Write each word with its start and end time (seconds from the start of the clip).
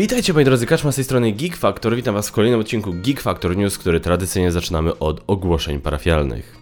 Witajcie 0.00 0.32
moi 0.32 0.44
drodzy, 0.44 0.66
Kaczma 0.66 0.92
z 0.92 0.94
tej 0.94 1.04
strony 1.04 1.32
Geek 1.32 1.56
Factor. 1.56 1.96
Witam 1.96 2.14
was 2.14 2.28
w 2.28 2.32
kolejnym 2.32 2.60
odcinku 2.60 2.92
Geek 2.92 3.20
Factor 3.20 3.56
News, 3.56 3.78
który 3.78 4.00
tradycyjnie 4.00 4.52
zaczynamy 4.52 4.98
od 4.98 5.20
ogłoszeń 5.26 5.80
parafialnych. 5.80 6.56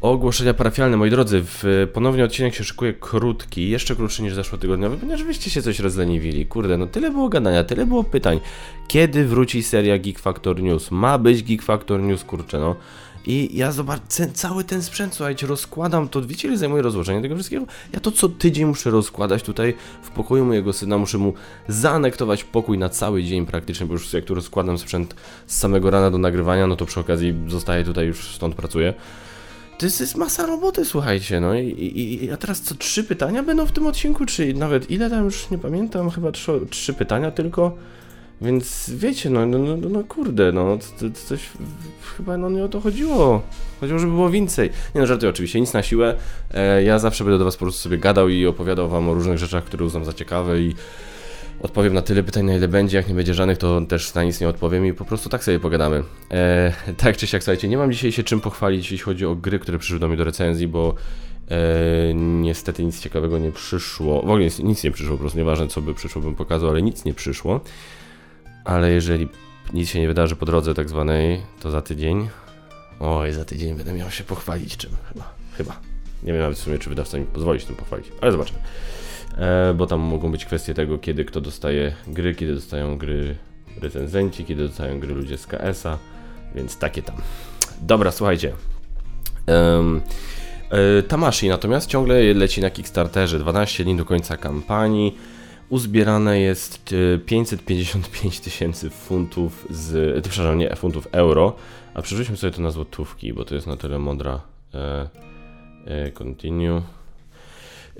Ogłoszenia 0.00 0.54
parafialne, 0.54 0.96
moi 0.96 1.10
drodzy, 1.10 1.42
w 1.44 1.88
ponownie 1.92 2.24
odcinek 2.24 2.54
się 2.54 2.64
szykuje 2.64 2.92
krótki, 2.92 3.70
jeszcze 3.70 3.96
krótszy 3.96 4.22
niż 4.22 4.34
zeszłotygodniowy, 4.34 4.96
ponieważ 4.96 5.24
wyście 5.24 5.50
się 5.50 5.62
coś 5.62 5.78
rozleniwili. 5.78 6.46
Kurde, 6.46 6.76
no 6.76 6.86
tyle 6.86 7.10
było 7.10 7.28
gadania, 7.28 7.64
tyle 7.64 7.86
było 7.86 8.04
pytań. 8.04 8.40
Kiedy 8.88 9.24
wróci 9.24 9.62
seria 9.62 9.98
Geek 9.98 10.18
Factor 10.18 10.62
News? 10.62 10.90
Ma 10.90 11.18
być 11.18 11.42
Geek 11.42 11.62
Factor 11.62 12.00
News, 12.00 12.24
kurczę, 12.24 12.58
no. 12.58 12.76
I 13.26 13.58
ja 13.58 13.72
zobaczę, 13.72 14.30
cały 14.34 14.64
ten 14.64 14.82
sprzęt, 14.82 15.14
słuchajcie, 15.14 15.46
rozkładam 15.46 16.08
to, 16.08 16.22
wiecie 16.22 16.48
ile 16.48 16.58
zajmuje 16.58 16.82
rozłożenie 16.82 17.22
tego 17.22 17.34
wszystkiego? 17.34 17.66
Ja 17.92 18.00
to 18.00 18.12
co 18.12 18.28
tydzień 18.28 18.64
muszę 18.64 18.90
rozkładać 18.90 19.42
tutaj 19.42 19.74
w 20.02 20.10
pokoju 20.10 20.44
mojego 20.44 20.72
syna, 20.72 20.98
muszę 20.98 21.18
mu 21.18 21.34
zaanektować 21.68 22.44
pokój 22.44 22.78
na 22.78 22.88
cały 22.88 23.24
dzień 23.24 23.46
praktycznie, 23.46 23.86
bo 23.86 23.92
już 23.92 24.12
jak 24.12 24.24
tu 24.24 24.34
rozkładam 24.34 24.78
sprzęt 24.78 25.14
z 25.46 25.56
samego 25.56 25.90
rana 25.90 26.10
do 26.10 26.18
nagrywania, 26.18 26.66
no 26.66 26.76
to 26.76 26.86
przy 26.86 27.00
okazji 27.00 27.34
zostaję 27.48 27.84
tutaj, 27.84 28.06
już 28.06 28.34
stąd 28.34 28.54
pracuję. 28.54 28.94
To 29.78 29.86
jest, 29.86 30.00
jest 30.00 30.16
masa 30.16 30.46
roboty, 30.46 30.84
słuchajcie, 30.84 31.40
no 31.40 31.54
i, 31.54 31.68
i, 31.68 32.24
i 32.24 32.30
a 32.30 32.36
teraz 32.36 32.60
co, 32.60 32.74
trzy 32.74 33.04
pytania 33.04 33.42
będą 33.42 33.66
w 33.66 33.72
tym 33.72 33.86
odcinku, 33.86 34.26
czy 34.26 34.54
nawet 34.54 34.90
ile 34.90 35.10
tam 35.10 35.24
już 35.24 35.50
nie 35.50 35.58
pamiętam, 35.58 36.10
chyba 36.10 36.32
trzy, 36.32 36.60
trzy 36.70 36.94
pytania 36.94 37.30
tylko? 37.30 37.76
Więc 38.40 38.90
wiecie, 38.94 39.30
no, 39.30 39.46
no, 39.46 39.58
no, 39.58 39.88
no 39.88 40.04
kurde, 40.04 40.52
no 40.52 40.78
to, 40.78 41.10
to 41.10 41.14
coś 41.26 41.50
chyba 42.16 42.36
no 42.36 42.50
nie 42.50 42.64
o 42.64 42.68
to 42.68 42.80
chodziło. 42.80 43.42
Chodziło, 43.80 43.98
żeby 43.98 44.12
było 44.12 44.30
więcej. 44.30 44.70
Nie 44.94 45.00
no, 45.00 45.06
żartuję 45.06 45.30
oczywiście, 45.30 45.60
nic 45.60 45.72
na 45.72 45.82
siłę. 45.82 46.16
E, 46.54 46.82
ja 46.82 46.98
zawsze 46.98 47.24
będę 47.24 47.38
do 47.38 47.44
was 47.44 47.56
po 47.56 47.64
prostu 47.64 47.82
sobie 47.82 47.98
gadał 47.98 48.28
i 48.28 48.46
opowiadał 48.46 48.88
wam 48.88 49.08
o 49.08 49.14
różnych 49.14 49.38
rzeczach, 49.38 49.64
które 49.64 49.84
uznam 49.84 50.04
za 50.04 50.12
ciekawe 50.12 50.60
i 50.60 50.74
odpowiem 51.62 51.94
na 51.94 52.02
tyle 52.02 52.22
pytań, 52.22 52.44
na 52.44 52.54
ile 52.54 52.68
będzie. 52.68 52.96
Jak 52.96 53.08
nie 53.08 53.14
będzie 53.14 53.34
żadnych, 53.34 53.58
to 53.58 53.80
też 53.80 54.14
na 54.14 54.24
nic 54.24 54.40
nie 54.40 54.48
odpowiem 54.48 54.86
i 54.86 54.92
po 54.92 55.04
prostu 55.04 55.28
tak 55.28 55.44
sobie 55.44 55.60
pogadamy. 55.60 56.02
E, 56.30 56.72
tak 57.02 57.16
czy 57.16 57.26
siak, 57.26 57.42
słuchajcie, 57.42 57.68
nie 57.68 57.78
mam 57.78 57.92
dzisiaj 57.92 58.12
się 58.12 58.22
czym 58.22 58.40
pochwalić, 58.40 58.90
jeśli 58.90 59.04
chodzi 59.04 59.26
o 59.26 59.34
gry, 59.34 59.58
które 59.58 59.78
przyszły 59.78 59.98
do 59.98 60.08
mnie 60.08 60.16
do 60.16 60.24
recenzji, 60.24 60.68
bo 60.68 60.94
e, 61.50 62.14
niestety 62.14 62.84
nic 62.84 63.00
ciekawego 63.00 63.38
nie 63.38 63.52
przyszło. 63.52 64.22
W 64.22 64.24
ogóle 64.24 64.44
nic, 64.44 64.58
nic 64.58 64.84
nie 64.84 64.90
przyszło, 64.90 65.16
po 65.16 65.20
prostu 65.20 65.38
nieważne 65.38 65.68
co 65.68 65.82
by 65.82 65.94
przyszło, 65.94 66.22
bym 66.22 66.34
pokazał, 66.34 66.70
ale 66.70 66.82
nic 66.82 67.04
nie 67.04 67.14
przyszło. 67.14 67.60
Ale 68.64 68.90
jeżeli 68.90 69.28
nic 69.72 69.88
się 69.88 70.00
nie 70.00 70.08
wydarzy 70.08 70.36
po 70.36 70.46
drodze 70.46 70.74
tak 70.74 70.88
zwanej, 70.88 71.40
to 71.60 71.70
za 71.70 71.82
tydzień. 71.82 72.28
Oj, 73.00 73.32
za 73.32 73.44
tydzień 73.44 73.74
będę 73.74 73.92
miał 73.92 74.10
się 74.10 74.24
pochwalić 74.24 74.76
czym. 74.76 74.90
Chyba. 75.12 75.34
Chyba. 75.52 75.80
Nie 76.22 76.32
wiem 76.32 76.42
nawet 76.42 76.58
w 76.58 76.60
sumie, 76.60 76.78
czy 76.78 76.88
wydawca 76.90 77.18
mi 77.18 77.24
pozwoli 77.24 77.60
się 77.60 77.66
tym 77.66 77.76
pochwalić, 77.76 78.06
ale 78.20 78.32
zobaczmy. 78.32 78.58
E, 79.38 79.74
bo 79.74 79.86
tam 79.86 80.00
mogą 80.00 80.30
być 80.32 80.44
kwestie 80.44 80.74
tego, 80.74 80.98
kiedy 80.98 81.24
kto 81.24 81.40
dostaje 81.40 81.92
gry, 82.06 82.34
kiedy 82.34 82.54
dostają 82.54 82.98
gry 82.98 83.36
recenzenci, 83.80 84.44
kiedy 84.44 84.68
dostają 84.68 85.00
gry 85.00 85.14
ludzie 85.14 85.38
z 85.38 85.46
KS-a, 85.46 85.98
więc 86.54 86.78
takie 86.78 87.02
tam. 87.02 87.16
Dobra, 87.82 88.12
słuchajcie. 88.12 88.52
Um, 89.46 90.00
e, 90.70 91.02
Tamashi 91.02 91.48
natomiast 91.48 91.90
ciągle 91.90 92.34
leci 92.34 92.60
na 92.60 92.70
Kickstarterze. 92.70 93.38
12 93.38 93.84
dni 93.84 93.96
do 93.96 94.04
końca 94.04 94.36
kampanii. 94.36 95.16
Uzbierane 95.70 96.40
jest 96.40 96.94
555 97.26 98.38
e, 98.38 98.40
tysięcy 98.40 98.90
funtów 98.90 99.66
z. 99.70 100.16
E, 100.18 100.30
przepraszam, 100.30 100.58
nie, 100.58 100.76
funtów 100.76 101.08
euro. 101.12 101.56
A 101.94 102.02
przerzućmy 102.02 102.36
sobie 102.36 102.52
to 102.52 102.62
na 102.62 102.70
złotówki, 102.70 103.32
bo 103.32 103.44
to 103.44 103.54
jest 103.54 103.66
na 103.66 103.76
tyle 103.76 103.98
mądra. 103.98 104.40
E, 104.74 105.08
e, 105.86 106.10
continue. 106.12 106.82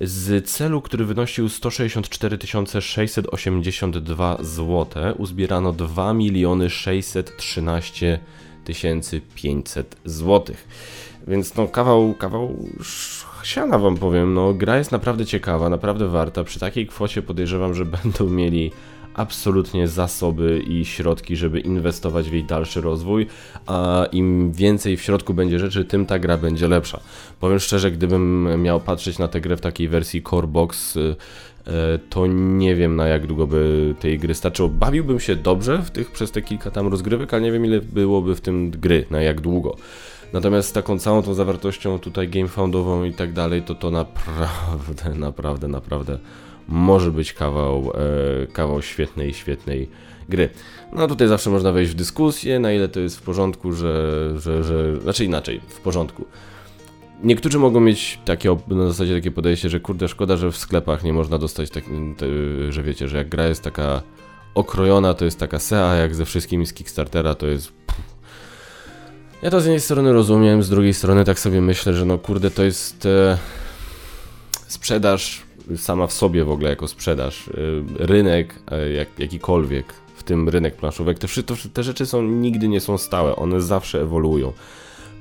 Z 0.00 0.50
celu, 0.50 0.82
który 0.82 1.04
wynosił 1.04 1.48
164 1.48 2.38
682 2.80 4.36
zł, 4.40 4.86
uzbierano 5.18 5.72
2 5.72 6.14
613 6.68 8.20
500 9.34 9.96
zł. 10.04 10.56
Więc 11.28 11.54
no 11.54 11.68
kawał, 11.68 12.14
kawał 12.14 12.56
siana 13.44 13.78
wam 13.78 13.96
powiem, 13.96 14.34
no 14.34 14.54
gra 14.54 14.78
jest 14.78 14.92
naprawdę 14.92 15.26
ciekawa, 15.26 15.68
naprawdę 15.68 16.08
warta. 16.08 16.44
Przy 16.44 16.60
takiej 16.60 16.86
kwocie 16.86 17.22
podejrzewam, 17.22 17.74
że 17.74 17.84
będą 18.02 18.30
mieli 18.30 18.70
absolutnie 19.14 19.88
zasoby 19.88 20.62
i 20.68 20.84
środki, 20.84 21.36
żeby 21.36 21.60
inwestować 21.60 22.30
w 22.30 22.32
jej 22.32 22.44
dalszy 22.44 22.80
rozwój, 22.80 23.26
a 23.66 24.06
im 24.12 24.52
więcej 24.52 24.96
w 24.96 25.02
środku 25.02 25.34
będzie 25.34 25.58
rzeczy, 25.58 25.84
tym 25.84 26.06
ta 26.06 26.18
gra 26.18 26.36
będzie 26.36 26.68
lepsza. 26.68 27.00
Powiem 27.40 27.58
szczerze, 27.58 27.90
gdybym 27.90 28.48
miał 28.62 28.80
patrzeć 28.80 29.18
na 29.18 29.28
tę 29.28 29.40
grę 29.40 29.56
w 29.56 29.60
takiej 29.60 29.88
wersji 29.88 30.22
Core 30.22 30.46
Box, 30.46 30.96
y, 30.96 31.00
y, 31.00 31.72
to 32.10 32.26
nie 32.26 32.76
wiem 32.76 32.96
na 32.96 33.06
jak 33.06 33.26
długo 33.26 33.46
by 33.46 33.94
tej 34.00 34.18
gry 34.18 34.34
starczyło. 34.34 34.68
Bawiłbym 34.68 35.20
się 35.20 35.36
dobrze 35.36 35.82
w 35.82 35.90
tych, 35.90 36.10
przez 36.10 36.30
te 36.30 36.42
kilka 36.42 36.70
tam 36.70 36.88
rozgrywek, 36.88 37.34
ale 37.34 37.42
nie 37.42 37.52
wiem 37.52 37.64
ile 37.64 37.80
byłoby 37.80 38.34
w 38.34 38.40
tym 38.40 38.70
gry, 38.70 39.06
na 39.10 39.22
jak 39.22 39.40
długo. 39.40 39.76
Natomiast 40.32 40.74
taką 40.74 40.98
całą 40.98 41.22
tą 41.22 41.34
zawartością 41.34 41.98
tutaj 41.98 42.28
gamefoundową 42.28 43.04
i 43.04 43.12
tak 43.12 43.32
dalej, 43.32 43.62
to 43.62 43.74
to 43.74 43.90
naprawdę, 43.90 45.14
naprawdę, 45.26 45.68
naprawdę 45.68 46.18
może 46.68 47.10
być 47.10 47.32
kawał, 47.32 47.92
e, 48.42 48.46
kawał 48.46 48.82
świetnej, 48.82 49.34
świetnej 49.34 49.88
gry. 50.28 50.48
No 50.92 51.06
tutaj 51.06 51.28
zawsze 51.28 51.50
można 51.50 51.72
wejść 51.72 51.92
w 51.92 51.94
dyskusję, 51.94 52.58
na 52.58 52.72
ile 52.72 52.88
to 52.88 53.00
jest 53.00 53.18
w 53.18 53.22
porządku, 53.22 53.72
że, 53.72 54.32
że, 54.36 54.64
że 54.64 55.00
znaczy 55.00 55.24
inaczej, 55.24 55.60
w 55.68 55.80
porządku. 55.80 56.24
Niektórzy 57.22 57.58
mogą 57.58 57.80
mieć 57.80 58.18
takie, 58.24 58.56
na 58.68 58.86
zasadzie 58.86 59.14
takie 59.14 59.30
podejście, 59.30 59.68
że 59.68 59.80
kurde, 59.80 60.08
szkoda, 60.08 60.36
że 60.36 60.52
w 60.52 60.56
sklepach 60.56 61.04
nie 61.04 61.12
można 61.12 61.38
dostać, 61.38 61.70
tak, 61.70 61.84
te, 62.16 62.26
że 62.72 62.82
wiecie, 62.82 63.08
że 63.08 63.16
jak 63.16 63.28
gra 63.28 63.46
jest 63.46 63.62
taka 63.62 64.02
okrojona, 64.54 65.14
to 65.14 65.24
jest 65.24 65.38
taka 65.38 65.58
SEA, 65.58 65.98
jak 65.98 66.14
ze 66.14 66.24
wszystkimi 66.24 66.66
z 66.66 66.72
Kickstartera, 66.72 67.34
to 67.34 67.46
jest 67.46 67.72
ja 69.42 69.50
to 69.50 69.60
z 69.60 69.64
jednej 69.64 69.80
strony 69.80 70.12
rozumiem, 70.12 70.62
z 70.62 70.70
drugiej 70.70 70.94
strony 70.94 71.24
tak 71.24 71.38
sobie 71.38 71.60
myślę, 71.60 71.94
że 71.94 72.04
no 72.04 72.18
kurde, 72.18 72.50
to 72.50 72.64
jest 72.64 73.06
e, 73.06 73.38
sprzedaż 74.66 75.42
sama 75.76 76.06
w 76.06 76.12
sobie 76.12 76.44
w 76.44 76.50
ogóle 76.50 76.70
jako 76.70 76.88
sprzedaż. 76.88 77.48
E, 77.48 77.52
rynek 78.06 78.54
e, 78.70 78.90
jak, 78.90 79.08
jakikolwiek, 79.18 79.94
w 80.16 80.22
tym 80.22 80.48
rynek 80.48 80.76
planszówek, 80.76 81.18
te, 81.18 81.28
te, 81.28 81.54
te 81.72 81.82
rzeczy 81.82 82.06
są 82.06 82.22
nigdy 82.22 82.68
nie 82.68 82.80
są 82.80 82.98
stałe, 82.98 83.36
one 83.36 83.60
zawsze 83.60 84.00
ewoluują. 84.00 84.52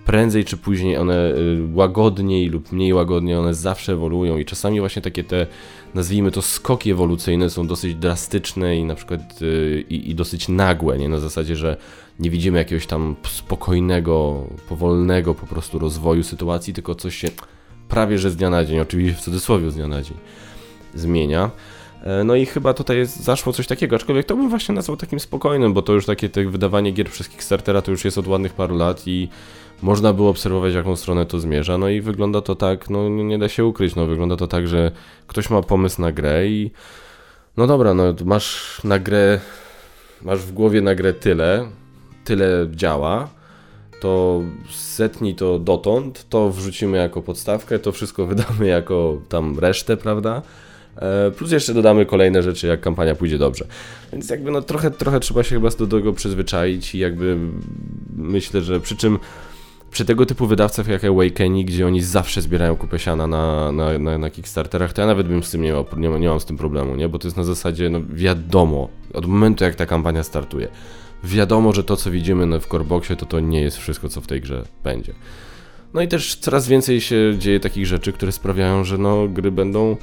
Prędzej 0.06 0.46
czy 0.46 0.58
później 0.58 0.98
one 0.98 1.16
e, 1.16 1.36
łagodniej 1.74 2.50
lub 2.50 2.72
mniej 2.72 2.94
łagodnie, 2.94 3.40
one 3.40 3.54
zawsze 3.54 3.94
ewoluują 3.94 4.38
i 4.38 4.46
czasami 4.46 4.80
właśnie 4.80 5.02
takie 5.02 5.24
te, 5.24 5.48
nazwijmy 5.96 6.32
to 6.32 6.42
skoki 6.42 6.92
ewolucyjne 6.92 7.50
są 7.50 7.68
dosyć 7.68 7.96
drastyczne 7.96 8.78
i 8.78 8.84
na 8.84 8.96
przykład 8.96 9.22
e, 9.22 9.80
i, 9.82 10.16
dosyć 10.16 10.48
nagłe, 10.48 10.98
nie 10.98 11.10
na 11.10 11.20
zasadzie, 11.20 11.56
że 11.56 11.78
nie 12.20 12.30
widzimy 12.30 12.58
jakiegoś 12.58 12.88
tam 12.88 13.16
spokojnego, 13.28 14.48
powolnego 14.70 15.36
po 15.36 15.48
prostu 15.48 15.80
rozwoju 15.80 16.24
sytuacji, 16.24 16.74
tylko 16.74 16.96
coś 16.96 17.16
się 17.16 17.28
prawie 17.90 18.18
że 18.18 18.32
z 18.32 18.36
dnia 18.36 18.50
na 18.50 18.66
dzień, 18.66 18.80
oczywiście 18.80 19.22
w 19.22 19.22
cudzysłowie 19.22 19.72
z 19.72 19.76
dnia 19.76 19.88
na 19.88 20.02
dzień 20.02 20.18
zmienia. 20.96 21.52
E, 22.04 22.24
no 22.24 22.36
i 22.36 22.46
chyba 22.46 22.74
tutaj 22.74 23.06
zaszło 23.06 23.54
coś 23.54 23.68
takiego, 23.68 23.96
aczkolwiek 23.96 24.26
to 24.26 24.36
bym 24.36 24.50
właśnie 24.50 24.76
nazwał 24.76 24.98
takim 24.98 25.20
spokojnym, 25.20 25.74
bo 25.74 25.82
to 25.82 25.94
już 25.94 26.06
takie 26.06 26.30
te 26.30 26.46
wydawanie 26.46 26.92
gier 26.92 27.10
przez 27.10 27.30
Kickstartera 27.30 27.82
to 27.82 27.92
już 27.92 28.06
jest 28.06 28.18
od 28.18 28.28
ładnych 28.28 28.54
paru 28.54 28.78
lat 28.78 29.08
i 29.08 29.30
można 29.82 30.14
było 30.14 30.30
obserwować, 30.30 30.74
jaką 30.74 30.96
stronę 30.96 31.26
to 31.26 31.40
zmierza. 31.40 31.78
No 31.78 31.90
i 31.90 32.02
wygląda 32.02 32.42
to 32.42 32.56
tak, 32.56 32.90
no 32.90 33.10
nie 33.10 33.38
da 33.38 33.50
się 33.50 33.66
ukryć, 33.66 33.96
no 33.96 34.06
wygląda 34.06 34.36
to 34.36 34.48
tak, 34.48 34.68
że 34.68 34.92
ktoś 35.28 35.50
ma 35.50 35.62
pomysł 35.62 36.02
na 36.02 36.12
grę 36.12 36.48
i 36.48 36.72
no 37.58 37.68
dobra, 37.68 37.94
no 37.94 38.04
masz 38.26 38.82
na 38.84 39.00
grę, 39.00 39.40
masz 40.22 40.40
w 40.40 40.52
głowie 40.52 40.82
na 40.82 40.96
grę 40.96 41.14
tyle, 41.14 41.66
tyle 42.26 42.68
działa, 42.72 43.30
to 44.00 44.42
setnij 44.70 45.36
to 45.36 45.60
dotąd, 45.60 46.26
to 46.30 46.50
wrzucimy 46.50 46.98
jako 46.98 47.22
podstawkę, 47.22 47.80
to 47.80 47.92
wszystko 47.92 48.26
wydamy 48.36 48.68
jako 48.68 49.18
tam 49.30 49.60
resztę, 49.60 49.98
prawda? 49.98 50.42
E, 50.98 51.32
plus 51.32 51.52
jeszcze 51.52 51.74
dodamy 51.74 52.06
kolejne 52.06 52.44
rzeczy, 52.44 52.68
jak 52.68 52.82
kampania 52.82 53.16
pójdzie 53.16 53.38
dobrze. 53.38 53.66
Więc 54.12 54.30
jakby 54.30 54.52
no 54.52 54.62
trochę, 54.62 54.92
trochę 54.92 55.20
trzeba 55.20 55.44
się 55.44 55.56
chyba 55.56 55.70
do 55.70 55.88
tego 55.88 56.14
przyzwyczaić 56.14 56.96
i 56.96 57.00
jakby 57.00 57.38
myślę, 58.18 58.62
że 58.62 58.80
przy 58.80 58.98
czym 58.98 59.20
przy 59.92 60.06
tego 60.06 60.26
typu 60.26 60.48
wydawcach 60.48 60.88
jak 60.88 61.04
Awakening, 61.04 61.68
gdzie 61.68 61.88
oni 61.88 62.02
zawsze 62.02 62.42
zbierają 62.42 62.76
kupę 62.76 63.00
siana 63.00 63.28
na, 63.28 63.72
na, 63.72 64.00
na, 64.00 64.18
na 64.18 64.30
Kickstarterach, 64.30 64.94
to 64.94 65.02
ja 65.02 65.08
nawet 65.08 65.28
bym 65.28 65.44
z 65.44 65.52
tym 65.52 65.62
nie, 65.62 65.72
miał, 65.72 65.86
nie, 65.98 66.10
nie 66.10 66.30
mam 66.30 66.40
z 66.40 66.46
tym 66.46 66.58
problemu, 66.58 66.96
nie? 66.96 67.10
Bo 67.10 67.20
to 67.20 67.28
jest 67.28 67.38
na 67.38 67.44
zasadzie, 67.44 67.90
no 67.90 68.00
wiadomo, 68.10 68.90
od 69.14 69.26
momentu 69.26 69.64
jak 69.64 69.76
ta 69.76 69.86
kampania 69.86 70.24
startuje, 70.24 70.68
wiadomo, 71.24 71.74
że 71.74 71.84
to 71.84 71.96
co 71.96 72.12
widzimy 72.12 72.60
w 72.60 72.68
Coreboxie, 72.68 73.16
to 73.16 73.26
to 73.26 73.40
nie 73.40 73.62
jest 73.62 73.78
wszystko, 73.78 74.10
co 74.10 74.22
w 74.22 74.28
tej 74.28 74.42
grze 74.42 74.64
będzie. 74.84 75.14
No 75.94 76.02
i 76.02 76.08
też 76.08 76.36
coraz 76.36 76.68
więcej 76.68 77.02
się 77.02 77.36
dzieje 77.38 77.60
takich 77.60 77.86
rzeczy, 77.86 78.14
które 78.14 78.32
sprawiają, 78.32 78.84
że 78.84 78.98
no 78.98 79.28
gry 79.28 79.52
będą 79.52 79.98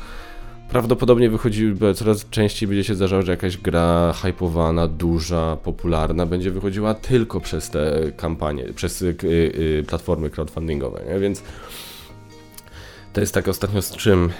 prawdopodobnie 0.69 1.31
wychodziły, 1.31 1.95
coraz 1.95 2.31
częściej 2.31 2.69
będzie 2.69 2.85
się 2.85 2.95
zdarzało, 2.95 3.23
że 3.23 3.33
jakaś 3.33 3.57
gra 3.57 4.13
hypowana, 4.23 4.89
duża, 4.89 5.57
popularna 5.57 6.27
będzie 6.27 6.51
wychodziła 6.51 6.95
tylko 6.95 7.41
przez 7.41 7.71
te 7.71 8.13
kampanie, 8.17 8.65
przez 8.65 9.03
y, 9.03 9.17
y, 9.25 9.85
platformy 9.89 10.31
crowdfundingowe, 10.31 11.03
nie? 11.09 11.19
więc 11.21 11.43
to 13.13 13.21
jest 13.21 13.35
tak 13.35 13.49
ostatnio 13.49 13.83
z 13.83 13.97
czym, 13.97 14.31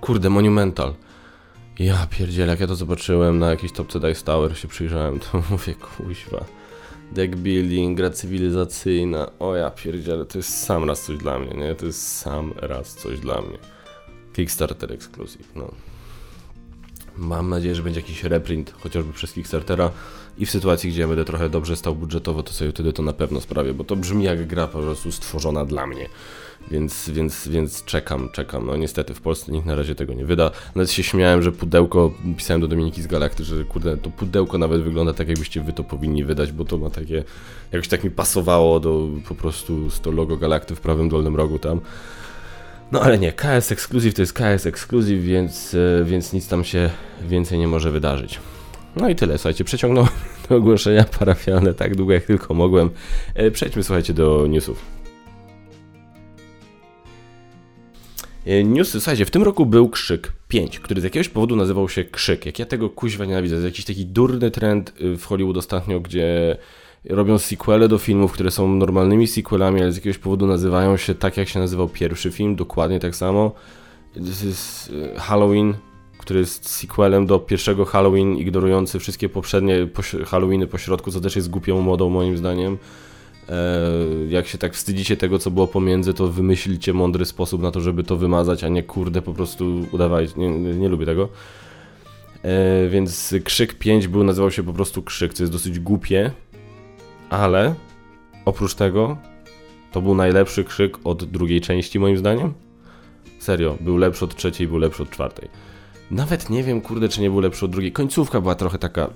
kurde, 0.00 0.30
Monumental. 0.30 0.94
Ja 1.78 2.06
pierdzielę, 2.10 2.50
jak 2.50 2.60
ja 2.60 2.66
to 2.66 2.76
zobaczyłem 2.76 3.38
na 3.38 3.50
jakiejś 3.50 3.72
topce 3.72 4.00
Dice 4.00 4.24
Tower, 4.24 4.58
się 4.58 4.68
przyjrzałem, 4.68 5.20
to 5.20 5.42
mówię, 5.50 5.74
kuźwa. 5.74 6.44
Deck 7.12 7.34
building, 7.34 7.96
gra 7.96 8.10
cywilizacyjna, 8.10 9.30
o 9.38 9.54
ja 9.54 9.70
pierdzielę, 9.70 10.24
to 10.24 10.38
jest 10.38 10.64
sam 10.64 10.84
raz 10.84 11.02
coś 11.02 11.16
dla 11.16 11.38
mnie, 11.38 11.54
nie? 11.54 11.74
To 11.74 11.86
jest 11.86 12.18
sam 12.18 12.52
raz 12.56 12.94
coś 12.94 13.20
dla 13.20 13.42
mnie. 13.42 13.75
Kickstarter 14.36 14.92
Exclusive, 14.92 15.56
no. 15.56 15.72
Mam 17.16 17.50
nadzieję, 17.50 17.74
że 17.74 17.82
będzie 17.82 18.00
jakiś 18.00 18.24
reprint, 18.24 18.74
chociażby 18.82 19.12
przez 19.12 19.32
Kickstartera 19.32 19.90
i 20.38 20.46
w 20.46 20.50
sytuacji, 20.50 20.90
gdzie 20.90 21.00
ja 21.00 21.08
będę 21.08 21.24
trochę 21.24 21.50
dobrze 21.50 21.76
stał 21.76 21.94
budżetowo, 21.94 22.42
to 22.42 22.52
sobie 22.52 22.70
wtedy 22.70 22.92
to 22.92 23.02
na 23.02 23.12
pewno 23.12 23.40
sprawię, 23.40 23.74
bo 23.74 23.84
to 23.84 23.96
brzmi 23.96 24.24
jak 24.24 24.46
gra 24.46 24.66
po 24.66 24.78
prostu 24.78 25.12
stworzona 25.12 25.64
dla 25.64 25.86
mnie. 25.86 26.08
Więc, 26.70 27.10
więc, 27.10 27.48
więc 27.48 27.84
czekam, 27.84 28.28
czekam. 28.32 28.66
No 28.66 28.76
niestety 28.76 29.14
w 29.14 29.20
Polsce 29.20 29.52
nikt 29.52 29.66
na 29.66 29.74
razie 29.74 29.94
tego 29.94 30.14
nie 30.14 30.24
wyda. 30.24 30.50
Nawet 30.74 30.90
się 30.90 31.02
śmiałem, 31.02 31.42
że 31.42 31.52
pudełko, 31.52 32.12
pisałem 32.36 32.60
do 32.60 32.68
Dominiki 32.68 33.02
z 33.02 33.06
Galakty, 33.06 33.44
że 33.44 33.64
kurde, 33.64 33.96
to 33.96 34.10
pudełko 34.10 34.58
nawet 34.58 34.82
wygląda 34.82 35.12
tak, 35.12 35.28
jakbyście 35.28 35.60
wy 35.60 35.72
to 35.72 35.84
powinni 35.84 36.24
wydać, 36.24 36.52
bo 36.52 36.64
to 36.64 36.78
ma 36.78 36.90
takie, 36.90 37.24
jakoś 37.72 37.88
tak 37.88 38.04
mi 38.04 38.10
pasowało 38.10 38.80
do 38.80 39.08
po 39.28 39.34
prostu 39.34 39.88
to 40.02 40.10
logo 40.10 40.36
Galakty 40.36 40.74
w 40.74 40.80
prawym 40.80 41.08
dolnym 41.08 41.36
rogu 41.36 41.58
tam. 41.58 41.80
No 42.92 43.00
ale 43.00 43.18
nie, 43.18 43.32
KS 43.32 43.72
Exclusive 43.72 44.14
to 44.14 44.22
jest 44.22 44.32
KS 44.32 44.66
Exclusive, 44.66 45.24
więc, 45.24 45.74
e, 45.74 46.04
więc 46.04 46.32
nic 46.32 46.48
tam 46.48 46.64
się 46.64 46.90
więcej 47.28 47.58
nie 47.58 47.68
może 47.68 47.90
wydarzyć. 47.90 48.40
No 48.96 49.08
i 49.08 49.14
tyle, 49.14 49.38
słuchajcie, 49.38 49.64
przeciągnąłem 49.64 50.10
ogłoszenia 50.50 51.04
parafialne 51.18 51.74
tak 51.74 51.96
długo 51.96 52.12
jak 52.12 52.24
tylko 52.24 52.54
mogłem. 52.54 52.90
E, 53.34 53.50
przejdźmy, 53.50 53.82
słuchajcie, 53.82 54.14
do 54.14 54.46
newsów. 54.46 54.84
E, 58.46 58.64
newsy, 58.64 59.00
słuchajcie, 59.00 59.24
w 59.24 59.30
tym 59.30 59.42
roku 59.42 59.66
był 59.66 59.88
Krzyk 59.88 60.32
5, 60.48 60.80
który 60.80 61.00
z 61.00 61.04
jakiegoś 61.04 61.28
powodu 61.28 61.56
nazywał 61.56 61.88
się 61.88 62.04
Krzyk. 62.04 62.46
Jak 62.46 62.58
ja 62.58 62.66
tego 62.66 62.90
kuźwa 62.90 63.24
nienawidzę, 63.24 63.54
jest 63.54 63.66
jakiś 63.66 63.84
taki 63.84 64.06
durny 64.06 64.50
trend 64.50 64.92
w 65.00 65.24
Hollywood 65.24 65.56
ostatnio, 65.56 66.00
gdzie 66.00 66.56
robią 67.10 67.38
sequele 67.38 67.88
do 67.88 67.98
filmów, 67.98 68.32
które 68.32 68.50
są 68.50 68.68
normalnymi 68.68 69.26
sequelami, 69.26 69.82
ale 69.82 69.92
z 69.92 69.96
jakiegoś 69.96 70.18
powodu 70.18 70.46
nazywają 70.46 70.96
się 70.96 71.14
tak, 71.14 71.36
jak 71.36 71.48
się 71.48 71.60
nazywał 71.60 71.88
pierwszy 71.88 72.30
film, 72.30 72.56
dokładnie 72.56 73.00
tak 73.00 73.16
samo. 73.16 73.52
Jest 74.16 74.92
Halloween, 75.16 75.74
który 76.18 76.40
jest 76.40 76.68
sequelem 76.68 77.26
do 77.26 77.38
pierwszego 77.38 77.84
Halloween, 77.84 78.36
ignorujący 78.36 78.98
wszystkie 78.98 79.28
poprzednie 79.28 79.88
Halloweeny 80.26 80.66
po 80.66 80.78
środku, 80.78 81.10
co 81.10 81.20
też 81.20 81.36
jest 81.36 81.50
głupią 81.50 81.80
modą 81.80 82.08
moim 82.08 82.36
zdaniem. 82.36 82.78
E, 83.48 83.90
jak 84.28 84.46
się 84.46 84.58
tak 84.58 84.74
wstydzicie 84.74 85.16
tego, 85.16 85.38
co 85.38 85.50
było 85.50 85.66
pomiędzy, 85.66 86.14
to 86.14 86.28
wymyślicie 86.28 86.92
mądry 86.92 87.24
sposób 87.24 87.62
na 87.62 87.70
to, 87.70 87.80
żeby 87.80 88.04
to 88.04 88.16
wymazać, 88.16 88.64
a 88.64 88.68
nie 88.68 88.82
kurde 88.82 89.22
po 89.22 89.32
prostu. 89.32 89.86
Nie, 90.36 90.50
nie, 90.50 90.74
nie 90.74 90.88
lubię 90.88 91.06
tego. 91.06 91.28
E, 92.42 92.88
więc 92.88 93.34
Krzyk 93.44 93.74
5 93.74 94.08
był, 94.08 94.24
nazywał 94.24 94.50
się 94.50 94.62
po 94.62 94.72
prostu 94.72 95.02
Krzyk, 95.02 95.34
co 95.34 95.42
jest 95.42 95.52
dosyć 95.52 95.78
głupie, 95.78 96.30
ale 97.30 97.74
oprócz 98.44 98.74
tego 98.74 99.16
to 99.92 100.02
był 100.02 100.14
najlepszy 100.14 100.64
krzyk 100.64 100.98
od 101.04 101.24
drugiej 101.24 101.60
części 101.60 101.98
moim 101.98 102.16
zdaniem. 102.16 102.54
Serio, 103.38 103.76
był 103.80 103.96
lepszy 103.96 104.24
od 104.24 104.36
trzeciej, 104.36 104.68
był 104.68 104.78
lepszy 104.78 105.02
od 105.02 105.10
czwartej. 105.10 105.48
Nawet 106.10 106.50
nie 106.50 106.62
wiem, 106.62 106.80
kurde, 106.80 107.08
czy 107.08 107.20
nie 107.20 107.30
był 107.30 107.40
lepszy 107.40 107.64
od 107.64 107.70
drugiej. 107.70 107.92
Końcówka 107.92 108.40
była 108.40 108.54
trochę 108.54 108.78
taka. 108.78 109.10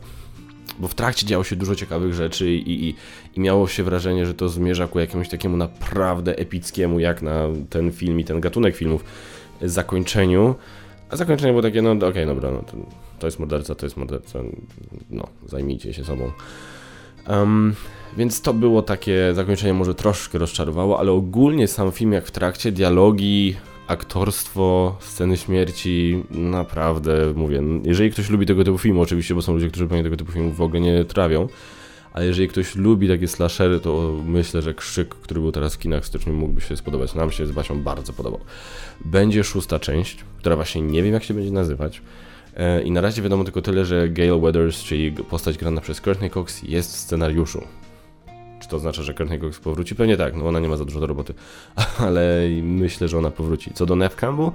Bo 0.78 0.88
w 0.88 0.94
trakcie 0.94 1.26
działo 1.26 1.44
się 1.44 1.56
dużo 1.56 1.74
ciekawych 1.74 2.14
rzeczy 2.14 2.50
i, 2.50 2.88
i, 2.88 2.94
i 3.36 3.40
miało 3.40 3.68
się 3.68 3.82
wrażenie, 3.82 4.26
że 4.26 4.34
to 4.34 4.48
zmierza 4.48 4.88
ku 4.88 5.00
jakiemuś 5.00 5.28
takiemu 5.28 5.56
naprawdę 5.56 6.38
epickiemu, 6.38 7.00
jak 7.00 7.22
na 7.22 7.46
ten 7.70 7.92
film 7.92 8.20
i 8.20 8.24
ten 8.24 8.40
gatunek 8.40 8.76
filmów, 8.76 9.04
zakończeniu. 9.62 10.54
A 11.10 11.16
zakończenie 11.16 11.52
było 11.52 11.62
takie, 11.62 11.82
no 11.82 11.90
okej, 11.90 12.08
okay, 12.08 12.26
dobra, 12.26 12.50
no 12.50 12.64
to, 13.18 13.26
jest 13.26 13.38
morderca, 13.38 13.74
to 13.74 13.86
jest 13.86 13.96
morderca, 13.96 14.38
no, 15.10 15.28
zajmijcie 15.46 15.94
się 15.94 16.04
sobą. 16.04 16.32
Um, 17.28 17.74
więc 18.16 18.40
to 18.40 18.54
było 18.54 18.82
takie 18.82 19.34
zakończenie, 19.34 19.74
może 19.74 19.94
troszkę 19.94 20.38
rozczarowało, 20.38 20.98
ale 20.98 21.12
ogólnie 21.12 21.68
sam 21.68 21.92
film, 21.92 22.12
jak 22.12 22.26
w 22.26 22.30
trakcie, 22.30 22.72
dialogi, 22.72 23.56
aktorstwo, 23.86 24.96
sceny 25.00 25.36
śmierci, 25.36 26.24
naprawdę 26.30 27.32
mówię. 27.36 27.62
Jeżeli 27.84 28.10
ktoś 28.10 28.30
lubi 28.30 28.46
tego 28.46 28.64
typu 28.64 28.78
filmu, 28.78 29.00
oczywiście, 29.00 29.34
bo 29.34 29.42
są 29.42 29.52
ludzie, 29.52 29.68
którzy 29.68 29.86
pewnie 29.86 30.02
tego 30.02 30.16
typu 30.16 30.32
filmów 30.32 30.56
w 30.56 30.60
ogóle 30.60 30.80
nie 30.80 31.04
trawią, 31.04 31.48
ale 32.12 32.26
jeżeli 32.26 32.48
ktoś 32.48 32.74
lubi 32.74 33.08
takie 33.08 33.28
slashery, 33.28 33.80
to 33.80 34.14
myślę, 34.26 34.62
że 34.62 34.74
Krzyk, 34.74 35.08
który 35.14 35.40
był 35.40 35.52
teraz 35.52 35.74
w 35.74 35.78
kinach 35.78 36.06
styczniu, 36.06 36.32
mógłby 36.32 36.60
się 36.60 36.76
spodobać. 36.76 37.14
Nam 37.14 37.30
się 37.30 37.46
z 37.46 37.52
Basią 37.52 37.82
bardzo 37.82 38.12
podobał. 38.12 38.40
Będzie 39.04 39.44
szósta 39.44 39.78
część, 39.78 40.24
która 40.38 40.56
właśnie 40.56 40.82
nie 40.82 41.02
wiem, 41.02 41.12
jak 41.12 41.24
się 41.24 41.34
będzie 41.34 41.50
nazywać. 41.50 42.02
E, 42.56 42.82
I 42.82 42.90
na 42.90 43.00
razie 43.00 43.22
wiadomo 43.22 43.44
tylko 43.44 43.62
tyle, 43.62 43.84
że 43.84 44.08
Gail 44.08 44.40
Weathers, 44.40 44.82
czyli 44.82 45.12
postać 45.12 45.58
grana 45.58 45.80
przez 45.80 46.00
Courtney 46.00 46.30
Cox, 46.30 46.62
jest 46.62 46.94
w 46.94 46.96
scenariuszu. 46.96 47.62
Czy 48.60 48.68
to 48.68 48.76
oznacza, 48.76 49.02
że 49.02 49.14
Courtney 49.14 49.40
Cox 49.40 49.60
powróci? 49.60 49.94
Pewnie 49.94 50.16
tak, 50.16 50.36
no 50.36 50.48
ona 50.48 50.60
nie 50.60 50.68
ma 50.68 50.76
za 50.76 50.84
dużo 50.84 51.00
do 51.00 51.06
roboty, 51.06 51.34
ale 52.06 52.48
myślę, 52.62 53.08
że 53.08 53.18
ona 53.18 53.30
powróci. 53.30 53.70
Co 53.74 53.86
do 53.86 53.96
Nev 53.96 54.16
Campbell, 54.16 54.50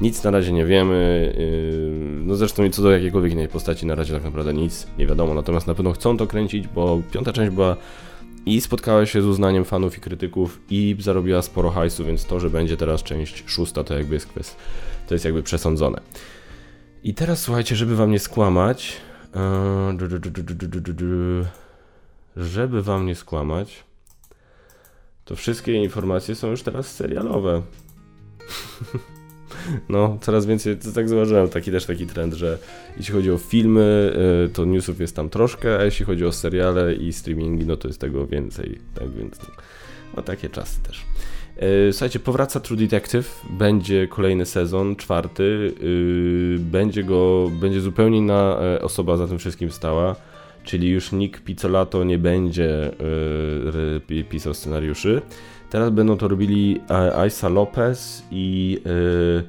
nic 0.00 0.24
na 0.24 0.30
razie 0.30 0.52
nie 0.52 0.66
wiemy. 0.66 1.34
Yy, 1.38 2.24
no 2.26 2.36
zresztą 2.36 2.70
co 2.70 2.82
do 2.82 2.90
jakiejkolwiek 2.90 3.32
innej 3.32 3.48
postaci, 3.48 3.86
na 3.86 3.94
razie 3.94 4.14
tak 4.14 4.24
naprawdę 4.24 4.54
nic 4.54 4.86
nie 4.98 5.06
wiadomo. 5.06 5.34
Natomiast 5.34 5.66
na 5.66 5.74
pewno 5.74 5.92
chcą 5.92 6.16
to 6.16 6.26
kręcić, 6.26 6.68
bo 6.68 7.02
piąta 7.12 7.32
część 7.32 7.54
była 7.54 7.76
i 8.46 8.60
spotkała 8.60 9.06
się 9.06 9.22
z 9.22 9.26
uznaniem 9.26 9.64
fanów 9.64 9.98
i 9.98 10.00
krytyków 10.00 10.60
i 10.70 10.96
zarobiła 10.98 11.42
sporo 11.42 11.70
hajsu, 11.70 12.04
więc 12.04 12.24
to, 12.24 12.40
że 12.40 12.50
będzie 12.50 12.76
teraz 12.76 13.02
część 13.02 13.44
szósta, 13.46 13.84
to 13.84 13.94
jakby 13.94 14.14
jest 14.14 14.26
kwest, 14.26 14.56
to 15.06 15.14
jest 15.14 15.24
jakby 15.24 15.42
przesądzone. 15.42 16.00
I 17.04 17.14
teraz 17.14 17.42
słuchajcie, 17.42 17.76
żeby 17.76 17.96
wam 17.96 18.10
nie 18.10 18.18
skłamać, 18.18 18.96
żeby 22.36 22.82
wam 22.82 23.06
nie 23.06 23.14
skłamać, 23.14 23.84
to 25.24 25.36
wszystkie 25.36 25.72
informacje 25.72 26.34
są 26.34 26.50
już 26.50 26.62
teraz 26.62 26.94
serialowe. 26.94 27.62
No, 29.88 30.18
coraz 30.20 30.46
więcej, 30.46 30.76
to 30.76 30.92
tak 30.92 31.08
zauważyłem, 31.08 31.48
taki 31.48 31.70
też 31.70 31.86
taki 31.86 32.06
trend, 32.06 32.34
że 32.34 32.58
jeśli 32.96 33.14
chodzi 33.14 33.30
o 33.30 33.38
filmy, 33.38 34.16
y, 34.46 34.48
to 34.48 34.64
newsów 34.64 35.00
jest 35.00 35.16
tam 35.16 35.30
troszkę, 35.30 35.78
a 35.78 35.84
jeśli 35.84 36.06
chodzi 36.06 36.24
o 36.24 36.32
seriale 36.32 36.94
i 36.94 37.12
streamingi, 37.12 37.66
no 37.66 37.76
to 37.76 37.88
jest 37.88 38.00
tego 38.00 38.26
więcej, 38.26 38.78
tak 38.94 39.10
więc, 39.10 39.38
no 40.16 40.22
takie 40.22 40.50
czasy 40.50 40.82
też. 40.82 41.04
E, 41.56 41.92
słuchajcie, 41.92 42.18
powraca 42.18 42.60
True 42.60 42.76
Detective, 42.76 43.40
będzie 43.50 44.08
kolejny 44.08 44.46
sezon, 44.46 44.96
czwarty, 44.96 45.74
y, 45.82 46.56
będzie 46.60 47.04
go, 47.04 47.50
będzie 47.60 47.80
zupełnie 47.80 48.18
inna 48.18 48.58
e, 48.60 48.82
osoba 48.82 49.16
za 49.16 49.28
tym 49.28 49.38
wszystkim 49.38 49.70
stała, 49.70 50.16
czyli 50.64 50.88
już 50.88 51.12
Nick 51.12 51.40
Pizzolato 51.40 52.04
nie 52.04 52.18
będzie 52.18 52.90
y, 54.10 54.24
pisał 54.24 54.54
scenariuszy. 54.54 55.22
Teraz 55.70 55.90
będą 55.90 56.16
to 56.16 56.28
robili 56.28 56.80
Isa 57.26 57.48
Lopez 57.48 58.24
i 58.30 58.78
y, 58.86 59.42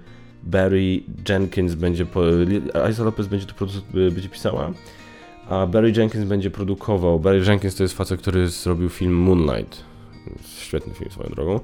Barry 0.43 1.03
Jenkins 1.29 1.75
będzie, 1.75 2.05
po, 2.05 2.21
Lopez 3.05 3.27
będzie 3.27 3.45
to 3.45 3.65
będzie 3.93 4.29
pisała, 4.29 4.71
a 5.49 5.67
Barry 5.67 5.93
Jenkins 5.97 6.25
będzie 6.25 6.51
produkował. 6.51 7.19
Barry 7.19 7.43
Jenkins 7.47 7.75
to 7.75 7.83
jest 7.83 7.97
facet, 7.97 8.21
który 8.21 8.47
zrobił 8.47 8.89
film 8.89 9.13
Moonlight. 9.13 9.83
Świetny 10.59 10.93
film 10.93 11.11
swoją 11.11 11.29
drogą. 11.29 11.59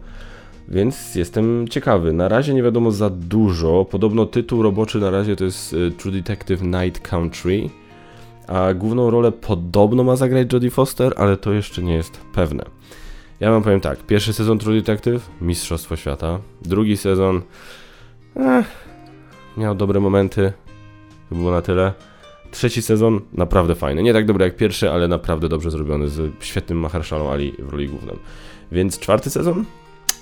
Więc 0.68 1.16
jestem 1.16 1.68
ciekawy. 1.68 2.14
Na 2.14 2.28
razie 2.28 2.54
nie 2.54 2.64
wiadomo 2.64 2.92
za 2.92 3.10
dużo. 3.10 3.86
Podobno 3.86 4.26
tytuł 4.26 4.64
roboczy 4.64 5.00
na 5.00 5.10
razie 5.10 5.36
to 5.36 5.44
jest 5.44 5.74
y, 5.74 5.92
True 5.92 6.12
Detective 6.12 6.62
Night 6.62 7.00
Country. 7.00 7.70
A 8.52 8.74
główną 8.74 9.10
rolę 9.10 9.32
podobno 9.32 10.04
ma 10.04 10.16
zagrać 10.16 10.54
Jodie 10.54 10.72
Foster, 10.72 11.14
ale 11.18 11.38
to 11.38 11.54
jeszcze 11.54 11.84
nie 11.84 11.94
jest 11.94 12.20
pewne. 12.34 12.66
Ja 13.40 13.52
wam 13.52 13.64
powiem 13.64 13.82
tak, 13.82 14.00
pierwszy 14.00 14.34
sezon 14.34 14.60
True 14.60 14.74
Detective, 14.74 15.30
Mistrzostwo 15.42 15.96
Świata. 15.96 16.40
Drugi 16.62 16.98
sezon, 16.98 17.42
eh, 18.36 18.66
miał 19.58 19.76
dobre 19.76 20.00
momenty, 20.00 20.54
to 21.30 21.36
było 21.36 21.52
na 21.52 21.62
tyle. 21.62 21.94
Trzeci 22.52 22.82
sezon, 22.82 23.22
naprawdę 23.34 23.76
fajny. 23.76 24.04
Nie 24.04 24.14
tak 24.14 24.26
dobry 24.26 24.46
jak 24.46 24.56
pierwszy, 24.56 24.92
ale 24.92 25.08
naprawdę 25.08 25.50
dobrze 25.50 25.72
zrobiony, 25.72 26.10
z 26.10 26.44
świetnym 26.44 26.80
Mahershala 26.80 27.32
Ali 27.32 27.54
w 27.60 27.70
roli 27.70 27.88
główną. 27.88 28.14
Więc 28.72 29.00
czwarty 29.00 29.30
sezon, 29.30 29.66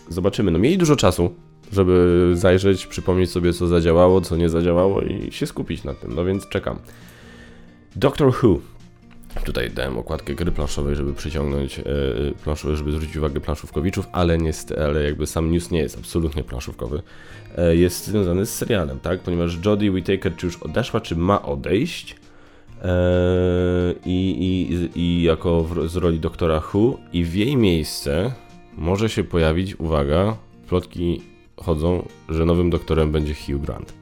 zobaczymy. 0.09 0.51
No 0.51 0.59
mieli 0.59 0.77
dużo 0.77 0.95
czasu, 0.95 1.33
żeby 1.71 2.31
zajrzeć, 2.33 2.87
przypomnieć 2.87 3.31
sobie 3.31 3.53
co 3.53 3.67
zadziałało, 3.67 4.21
co 4.21 4.37
nie 4.37 4.49
zadziałało 4.49 5.01
i 5.01 5.31
się 5.31 5.47
skupić 5.47 5.83
na 5.83 5.93
tym, 5.93 6.15
no 6.15 6.25
więc 6.25 6.47
czekam. 6.47 6.79
Doctor 7.95 8.33
Who. 8.43 8.59
Tutaj 9.45 9.71
dałem 9.71 9.97
okładkę 9.97 10.35
gry 10.35 10.51
planszowej, 10.51 10.95
żeby 10.95 11.13
przyciągnąć 11.13 11.77
yy, 11.77 12.75
żeby 12.75 12.91
zwrócić 12.91 13.17
uwagę 13.17 13.39
planszówkowiczów, 13.39 14.07
ale 14.11 14.37
niestety, 14.37 14.83
ale 14.83 15.03
jakby 15.03 15.27
sam 15.27 15.51
news 15.51 15.71
nie 15.71 15.79
jest 15.79 15.97
absolutnie 15.97 16.43
planszówkowy. 16.43 17.01
Yy, 17.57 17.77
jest 17.77 18.07
związany 18.07 18.45
z 18.45 18.55
serialem, 18.55 18.99
tak? 18.99 19.19
Ponieważ 19.19 19.57
Jodie 19.65 19.91
Whittaker 19.91 20.35
czy 20.35 20.45
już 20.45 20.57
odeszła, 20.57 21.01
czy 21.01 21.15
ma 21.15 21.41
odejść. 21.41 22.15
I, 24.05 24.35
i, 24.95 24.99
I 24.99 25.23
jako 25.23 25.63
w, 25.63 25.89
z 25.89 25.95
roli 25.95 26.19
doktora 26.19 26.61
Who 26.73 26.97
i 27.13 27.23
w 27.23 27.35
jej 27.35 27.57
miejsce 27.57 28.33
może 28.77 29.09
się 29.09 29.23
pojawić, 29.23 29.79
uwaga, 29.79 30.37
plotki 30.67 31.21
chodzą, 31.57 32.07
że 32.29 32.45
nowym 32.45 32.69
doktorem 32.69 33.11
będzie 33.11 33.33
Hugh 33.33 33.61
Grant. 33.61 33.98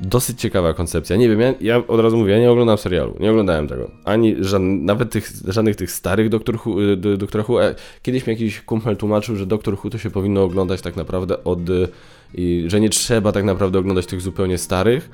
Dosyć 0.00 0.40
ciekawa 0.40 0.74
koncepcja. 0.74 1.16
Nie 1.16 1.28
wiem, 1.28 1.40
ja, 1.40 1.54
ja, 1.60 1.86
od 1.86 2.00
razu 2.00 2.16
mówię, 2.16 2.32
ja 2.32 2.38
nie 2.38 2.50
oglądam 2.50 2.78
serialu, 2.78 3.16
nie 3.20 3.30
oglądałem 3.30 3.68
tego. 3.68 3.90
Ani 4.04 4.36
żadnych, 4.40 4.82
nawet 4.82 5.10
tych, 5.10 5.30
żadnych 5.48 5.76
tych 5.76 5.90
starych 5.90 6.28
Doktor 6.28 6.56
Who, 6.56 6.82
y, 6.82 6.96
Doktor 6.96 7.44
Who. 7.48 7.64
E, 7.64 7.74
kiedyś 8.02 8.26
mi 8.26 8.32
jakiś 8.32 8.60
kumpel 8.60 8.96
tłumaczył, 8.96 9.36
że 9.36 9.46
Doktor 9.46 9.74
Who 9.74 9.90
to 9.90 9.98
się 9.98 10.10
powinno 10.10 10.42
oglądać 10.42 10.80
tak 10.80 10.96
naprawdę 10.96 11.44
od... 11.44 11.70
Y, 11.70 11.88
I, 12.34 12.64
że 12.66 12.80
nie 12.80 12.90
trzeba 12.90 13.32
tak 13.32 13.44
naprawdę 13.44 13.78
oglądać 13.78 14.06
tych 14.06 14.20
zupełnie 14.20 14.58
starych, 14.58 15.10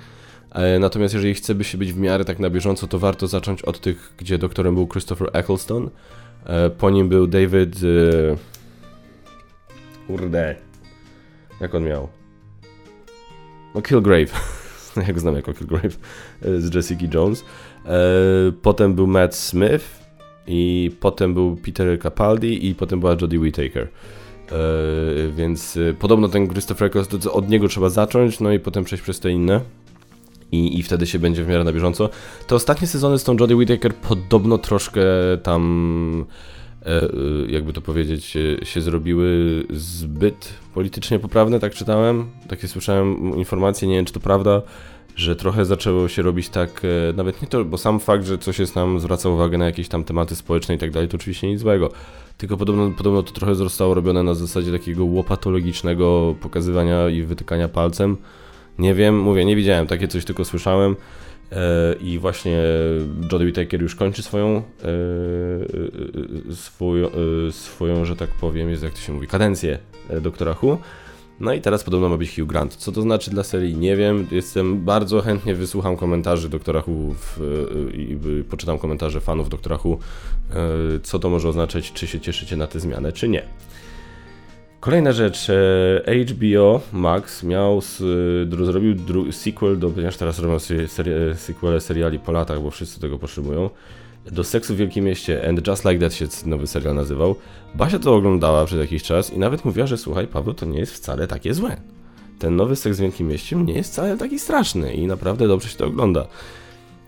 e, 0.50 0.79
Natomiast 0.79 1.14
jeżeli 1.14 1.35
chce 1.35 1.55
by 1.55 1.64
się 1.64 1.79
być 1.79 1.93
w 1.93 1.99
miarę 1.99 2.25
tak 2.25 2.38
na 2.38 2.50
bieżąco, 2.50 2.87
to 2.87 2.99
warto 2.99 3.26
zacząć 3.26 3.62
od 3.62 3.81
tych, 3.81 4.12
gdzie 4.19 4.38
doktorem 4.38 4.75
był 4.75 4.88
Christopher 4.88 5.31
Eccleston. 5.33 5.91
E, 6.47 6.71
po 6.71 6.91
nim 6.91 7.09
był 7.09 7.26
David... 7.26 7.76
Kurde. 10.07 10.57
Jak 11.61 11.75
on 11.75 11.85
miał? 11.85 12.09
No 13.75 13.83
Jak 15.08 15.20
znam 15.20 15.36
jako 15.36 15.52
Kilgrave 15.52 15.98
e, 16.42 16.60
z 16.60 16.74
Jessica 16.74 17.06
Jones. 17.14 17.44
E, 17.86 17.90
potem 18.62 18.94
był 18.94 19.06
Matt 19.06 19.34
Smith 19.34 20.04
i 20.46 20.90
potem 21.00 21.34
był 21.34 21.56
Peter 21.56 22.00
Capaldi 22.02 22.66
i 22.68 22.74
potem 22.74 23.00
była 23.00 23.16
Jodie 23.20 23.40
Whittaker. 23.40 23.82
E, 23.82 24.58
więc 25.36 25.78
podobno 25.98 26.28
ten 26.28 26.48
Christopher 26.48 26.86
Eccleston, 26.86 27.20
od 27.32 27.48
niego 27.48 27.68
trzeba 27.68 27.88
zacząć, 27.88 28.40
no 28.40 28.52
i 28.52 28.58
potem 28.58 28.84
przejść 28.84 29.02
przez 29.02 29.20
te 29.20 29.30
inne. 29.30 29.60
I, 30.52 30.78
I 30.78 30.82
wtedy 30.82 31.06
się 31.06 31.18
będzie 31.18 31.44
w 31.44 31.48
miarę 31.48 31.64
na 31.64 31.72
bieżąco. 31.72 32.08
Te 32.46 32.54
ostatnie 32.54 32.86
sezony 32.88 33.18
z 33.18 33.24
tą 33.24 33.36
Jodie 33.40 33.56
Whittaker 33.56 33.94
podobno 33.94 34.58
troszkę 34.58 35.02
tam 35.42 36.24
jakby 37.49 37.73
to 37.73 37.81
powiedzieć, 37.81 38.37
się 38.62 38.81
zrobiły 38.81 39.64
zbyt 39.71 40.53
politycznie 40.75 41.19
poprawne, 41.19 41.61
tak 41.61 41.75
czytałem. 41.75 42.26
Takie 42.49 42.69
słyszałem 42.69 43.37
informacje, 43.37 43.88
nie 43.88 43.97
wiem 43.97 44.05
czy 44.05 44.12
to 44.12 44.21
prawda, 44.21 44.62
że 45.17 45.37
trochę 45.37 45.64
zaczęło 45.64 46.09
się 46.09 46.23
robić 46.23 46.49
tak, 46.49 46.83
e, 46.85 47.12
nawet 47.12 47.43
nie 47.43 47.49
to, 47.49 47.64
bo 47.64 47.79
sam 47.79 48.00
fakt, 48.00 48.26
że 48.26 48.38
coś 48.38 48.59
jest 48.59 48.76
nam 48.76 49.00
zwraca 49.00 49.29
uwagę 49.29 49.59
na 49.59 49.67
jakieś 49.67 49.88
tam 49.88 50.05
tematy 50.05 50.37
społeczne 50.37 50.75
i 50.75 50.79
tak 50.79 50.91
dalej, 50.91 51.09
to 51.09 51.17
oczywiście 51.17 51.49
nic 51.49 51.61
złego. 51.61 51.91
Tylko 52.38 52.57
podobno, 52.57 52.91
podobno 52.91 53.23
to 53.23 53.33
trochę 53.33 53.55
zostało 53.55 53.95
robione 53.95 54.23
na 54.23 54.35
zasadzie 54.35 54.73
takiego 54.73 55.05
łopatologicznego 55.05 56.35
pokazywania 56.41 57.09
i 57.09 57.23
wytykania 57.23 57.69
palcem. 57.69 58.17
Nie 58.79 58.95
wiem, 58.95 59.21
mówię, 59.21 59.45
nie 59.45 59.57
widziałem, 59.57 59.87
takie 59.87 60.09
coś 60.09 60.25
tylko 60.25 60.45
słyszałem. 60.45 60.97
E, 61.54 61.94
I 62.00 62.18
właśnie 62.18 62.62
Jodie 63.32 63.46
Whittaker 63.46 63.82
już 63.82 63.94
kończy 63.94 64.23
swoją, 64.23 64.56
e, 64.56 64.62
swoją, 66.54 67.11
swoją, 67.50 68.04
że 68.04 68.16
tak 68.16 68.30
powiem, 68.30 68.70
jest 68.70 68.82
jak 68.82 68.92
to 68.92 69.00
się 69.00 69.12
mówi, 69.12 69.26
kadencję 69.26 69.78
doktora 70.20 70.54
Hu. 70.54 70.78
No 71.40 71.52
i 71.52 71.61
teraz 71.61 71.84
podobno 71.84 72.08
ma 72.08 72.16
być 72.16 72.37
Hugh 72.37 72.49
Grant. 72.49 72.76
Co 72.76 72.92
to 72.92 73.02
znaczy 73.02 73.30
dla 73.30 73.42
serii? 73.42 73.76
Nie 73.76 73.96
wiem. 73.96 74.26
Jestem 74.30 74.84
bardzo 74.84 75.20
chętnie 75.20 75.54
wysłucham 75.54 75.96
komentarzy 75.96 76.49
Doktora 76.49 76.82
Who 76.87 77.14
w, 77.14 77.40
i 77.94 78.18
poczytam 78.50 78.78
komentarze 78.78 79.20
fanów 79.20 79.49
Doktora 79.49 79.78
Who, 79.84 79.99
co 81.02 81.18
to 81.18 81.30
może 81.30 81.49
oznaczać, 81.49 81.92
czy 81.92 82.06
się 82.06 82.20
cieszycie 82.20 82.56
na 82.56 82.66
tę 82.66 82.80
zmianę, 82.80 83.12
czy 83.12 83.28
nie. 83.28 83.42
Kolejna 84.85 85.12
rzecz, 85.12 85.47
HBO 86.31 86.81
Max 86.93 87.43
miał, 87.43 87.81
zrobił 88.62 89.33
sequel 89.33 89.79
do, 89.79 89.91
ponieważ 89.91 90.17
teraz 90.17 90.38
robią 90.38 90.59
seri, 90.59 90.88
sequele 91.35 91.81
seriali 91.81 92.19
po 92.19 92.33
latach, 92.33 92.62
bo 92.62 92.71
wszyscy 92.71 93.00
tego 93.00 93.19
potrzebują, 93.19 93.71
do 94.33 94.45
Seksu 94.45 94.75
w 94.75 94.76
Wielkim 94.76 95.05
Mieście 95.05 95.49
and 95.49 95.67
Just 95.67 95.85
Like 95.85 95.99
That 95.99 96.14
się 96.14 96.26
nowy 96.47 96.67
serial 96.67 96.95
nazywał. 96.95 97.35
Basia 97.75 97.99
to 97.99 98.14
oglądała 98.14 98.64
przez 98.64 98.79
jakiś 98.79 99.03
czas 99.03 99.33
i 99.33 99.38
nawet 99.38 99.64
mówiła, 99.64 99.87
że 99.87 99.99
słuchaj 99.99 100.26
Paweł, 100.26 100.55
to 100.55 100.67
nie 100.67 100.79
jest 100.79 100.95
wcale 100.95 101.26
takie 101.26 101.55
złe. 101.55 101.76
Ten 102.38 102.57
nowy 102.57 102.76
Seks 102.76 102.97
w 102.99 103.00
Wielkim 103.00 103.29
Mieście 103.29 103.57
nie 103.57 103.75
jest 103.75 103.93
wcale 103.93 104.17
taki 104.17 104.38
straszny 104.38 104.95
i 104.95 105.07
naprawdę 105.07 105.49
dobrze 105.49 105.69
się 105.69 105.76
to 105.76 105.87
ogląda. 105.87 106.26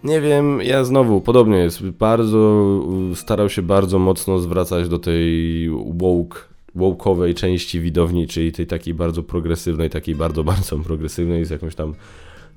Nie 0.05 0.21
wiem, 0.21 0.63
ja 0.63 0.85
znowu, 0.85 1.21
podobnie 1.21 1.59
jest, 1.59 1.83
bardzo, 1.83 2.81
starał 3.15 3.49
się 3.49 3.63
bardzo 3.63 3.99
mocno 3.99 4.39
zwracać 4.39 4.89
do 4.89 4.99
tej 4.99 5.71
woke, 5.95 6.39
woke'owej 6.77 7.35
części 7.35 7.81
widowni, 7.81 8.27
czyli 8.27 8.53
tej 8.53 8.67
takiej 8.67 8.95
bardzo 8.95 9.23
progresywnej, 9.23 9.91
takiej 9.91 10.15
bardzo, 10.15 10.45
bardzo 10.55 10.79
progresywnej, 10.79 11.45
z 11.45 11.51
jakąś 11.51 11.75
tam 11.75 11.95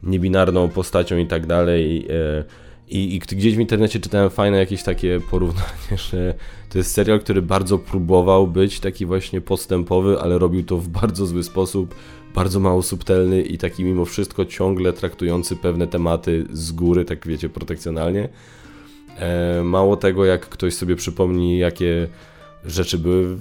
niebinarną 0.04 0.70
postacią 0.70 1.18
i 1.18 1.28
tak 1.28 1.48
dalej. 1.48 2.08
E, 2.10 2.44
i, 2.90 3.16
I, 3.16 3.20
gdzieś 3.20 3.56
w 3.56 3.60
internecie 3.60 4.00
czytałem 4.00 4.30
fajne 4.30 4.58
jakieś 4.58 4.84
takie 4.84 5.20
porównanie, 5.32 5.98
że 6.12 6.34
to 6.70 6.78
jest 6.78 6.92
serial, 6.92 7.20
który 7.20 7.42
bardzo 7.42 7.78
próbował 7.78 8.48
być 8.48 8.80
taki 8.80 9.06
właśnie 9.06 9.42
postępowy, 9.42 10.20
ale 10.20 10.40
robił 10.40 10.64
to 10.64 10.78
w 10.78 10.88
bardzo 10.88 11.26
zły 11.26 11.44
sposób, 11.44 11.96
bardzo 12.36 12.60
mało 12.60 12.82
subtelny 12.82 13.42
i 13.42 13.58
taki 13.58 13.84
mimo 13.84 14.06
wszystko 14.06 14.46
ciągle 14.46 14.94
traktujący 14.94 15.56
pewne 15.56 15.88
tematy 15.88 16.46
z 16.52 16.72
góry, 16.72 17.06
tak 17.06 17.28
wiecie, 17.28 17.50
protekcjonalnie. 17.50 18.30
E, 19.20 19.64
mało 19.64 19.98
tego, 19.98 20.26
jak 20.26 20.50
ktoś 20.50 20.74
sobie 20.74 20.96
przypomni, 20.96 21.58
jakie 21.58 22.08
rzeczy 22.66 22.98
były 22.98 23.36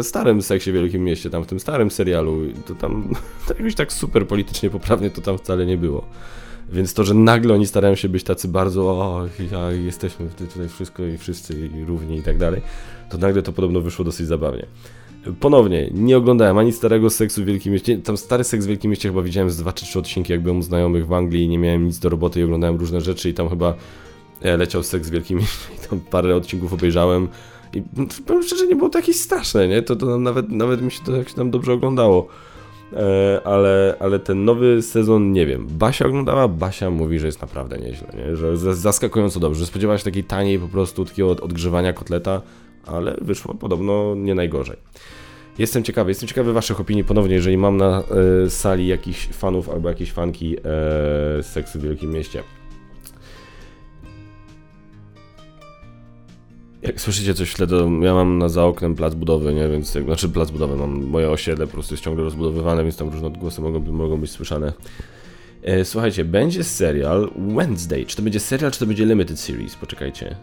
w 0.00 0.02
starym 0.02 0.42
seksie 0.42 0.70
w 0.70 0.74
Wielkim 0.74 1.04
Mieście, 1.04 1.30
tam 1.30 1.44
w 1.44 1.46
tym 1.46 1.60
starym 1.60 1.90
serialu, 1.90 2.40
to 2.66 2.74
tam 2.74 3.14
to 3.48 3.54
jakoś 3.54 3.74
tak 3.74 3.92
super 3.92 4.26
politycznie 4.26 4.70
poprawnie 4.70 5.10
to 5.10 5.20
tam 5.20 5.38
wcale 5.38 5.66
nie 5.66 5.76
było. 5.76 6.04
Więc 6.72 6.94
to, 6.94 7.04
że 7.04 7.14
nagle 7.14 7.54
oni 7.54 7.66
starają 7.66 7.94
się 7.94 8.08
być 8.08 8.24
tacy 8.24 8.48
bardzo, 8.48 8.82
o, 8.82 9.28
ja, 9.52 9.70
jesteśmy 9.72 10.26
tutaj 10.28 10.68
wszystko 10.68 11.04
i 11.04 11.18
wszyscy 11.18 11.70
i 11.74 11.84
równi 11.84 12.18
i 12.18 12.22
tak 12.22 12.38
dalej, 12.38 12.62
to 13.10 13.18
nagle 13.18 13.42
to 13.42 13.52
podobno 13.52 13.80
wyszło 13.80 14.04
dosyć 14.04 14.26
zabawnie. 14.26 14.66
Ponownie, 15.40 15.90
nie 15.94 16.16
oglądałem 16.16 16.58
ani 16.58 16.72
starego 16.72 17.10
seksu 17.10 17.42
w 17.42 17.44
Wielkim 17.44 17.72
Mieście. 17.72 17.98
Tam 17.98 18.16
stary 18.16 18.44
seks 18.44 18.64
w 18.64 18.68
Wielkim 18.68 18.90
Mieście 18.90 19.08
chyba 19.08 19.22
widziałem 19.22 19.50
z 19.50 19.56
dwa 19.56 19.72
czy 19.72 19.84
trzy 19.84 19.98
odcinki, 19.98 20.32
jak 20.32 20.42
byłem 20.42 20.58
u 20.58 20.62
znajomych 20.62 21.06
w 21.06 21.12
Anglii 21.12 21.42
i 21.42 21.48
nie 21.48 21.58
miałem 21.58 21.84
nic 21.86 21.98
do 21.98 22.08
roboty 22.08 22.40
i 22.40 22.42
oglądałem 22.42 22.76
różne 22.76 23.00
rzeczy 23.00 23.30
i 23.30 23.34
tam 23.34 23.48
chyba 23.48 23.74
e, 24.42 24.56
leciał 24.56 24.82
seks 24.82 25.08
w 25.08 25.10
Wielkim 25.10 25.38
Mieście 25.38 25.68
i 25.84 25.88
tam 25.88 26.00
parę 26.00 26.36
odcinków 26.36 26.72
obejrzałem. 26.72 27.28
I 27.74 27.82
powiem 28.26 28.42
szczerze, 28.42 28.66
nie 28.66 28.76
było 28.76 28.90
to 28.90 28.98
jakieś 28.98 29.20
straszne, 29.20 29.68
nie? 29.68 29.82
To, 29.82 29.96
to 29.96 30.18
nawet, 30.18 30.48
nawet 30.48 30.82
mi 30.82 30.90
się 30.90 31.04
to 31.04 31.16
jakoś 31.16 31.34
tam 31.34 31.50
dobrze 31.50 31.72
oglądało. 31.72 32.28
E, 32.92 33.40
ale, 33.44 33.96
ale 34.00 34.18
ten 34.18 34.44
nowy 34.44 34.82
sezon, 34.82 35.32
nie 35.32 35.46
wiem, 35.46 35.66
Basia 35.70 36.06
oglądała, 36.06 36.48
Basia 36.48 36.90
mówi, 36.90 37.18
że 37.18 37.26
jest 37.26 37.40
naprawdę 37.40 37.78
nieźle, 37.78 38.08
nie? 38.16 38.36
że 38.36 38.56
zaskakująco 38.56 39.40
dobrze, 39.40 39.66
spodziewała 39.66 39.98
się 39.98 40.04
takiej 40.04 40.24
taniej 40.24 40.58
po 40.58 40.68
prostu 40.68 41.04
takiego 41.04 41.30
odgrzewania 41.30 41.92
kotleta, 41.92 42.42
ale 42.86 43.16
wyszło 43.20 43.54
podobno 43.54 44.14
nie 44.14 44.34
najgorzej. 44.34 44.76
Jestem 45.58 45.82
ciekawy, 45.82 46.10
jestem 46.10 46.28
ciekawy 46.28 46.52
waszych 46.52 46.80
opinii 46.80 47.04
ponownie, 47.04 47.34
jeżeli 47.34 47.56
mam 47.56 47.76
na 47.76 48.02
y, 48.46 48.50
sali 48.50 48.86
jakichś 48.86 49.28
fanów 49.28 49.68
albo 49.68 49.88
jakieś 49.88 50.12
fanki 50.12 50.56
y, 51.38 51.42
seksu 51.42 51.78
w 51.78 51.82
Wielkim 51.82 52.10
Mieście. 52.10 52.42
Jak 56.84 57.00
słyszycie 57.00 57.34
coś 57.34 57.50
w 57.50 57.54
tle, 57.54 57.66
to 57.66 57.88
ja 58.02 58.14
mam 58.14 58.38
na 58.38 58.48
za 58.48 58.64
oknem 58.64 58.94
plac 58.94 59.14
budowy, 59.14 59.54
nie? 59.54 59.68
Więc, 59.68 59.94
jak, 59.94 60.04
znaczy 60.04 60.28
plac 60.28 60.50
budowy, 60.50 60.76
mam 60.76 61.04
moje 61.04 61.30
osiedle 61.30 61.66
po 61.66 61.72
prostu 61.72 61.94
jest 61.94 62.04
ciągle 62.04 62.24
rozbudowywane, 62.24 62.82
więc 62.82 62.96
tam 62.96 63.08
różne 63.08 63.26
odgłosy 63.26 63.60
mogą, 63.60 63.80
mogą 63.80 64.20
być 64.20 64.30
słyszane. 64.30 64.72
E, 65.62 65.84
słuchajcie, 65.84 66.24
będzie 66.24 66.64
serial 66.64 67.30
Wednesday. 67.56 68.06
Czy 68.06 68.16
to 68.16 68.22
będzie 68.22 68.40
serial, 68.40 68.70
czy 68.70 68.78
to 68.78 68.86
będzie 68.86 69.04
limited 69.04 69.40
series? 69.40 69.74
Poczekajcie. 69.74 70.36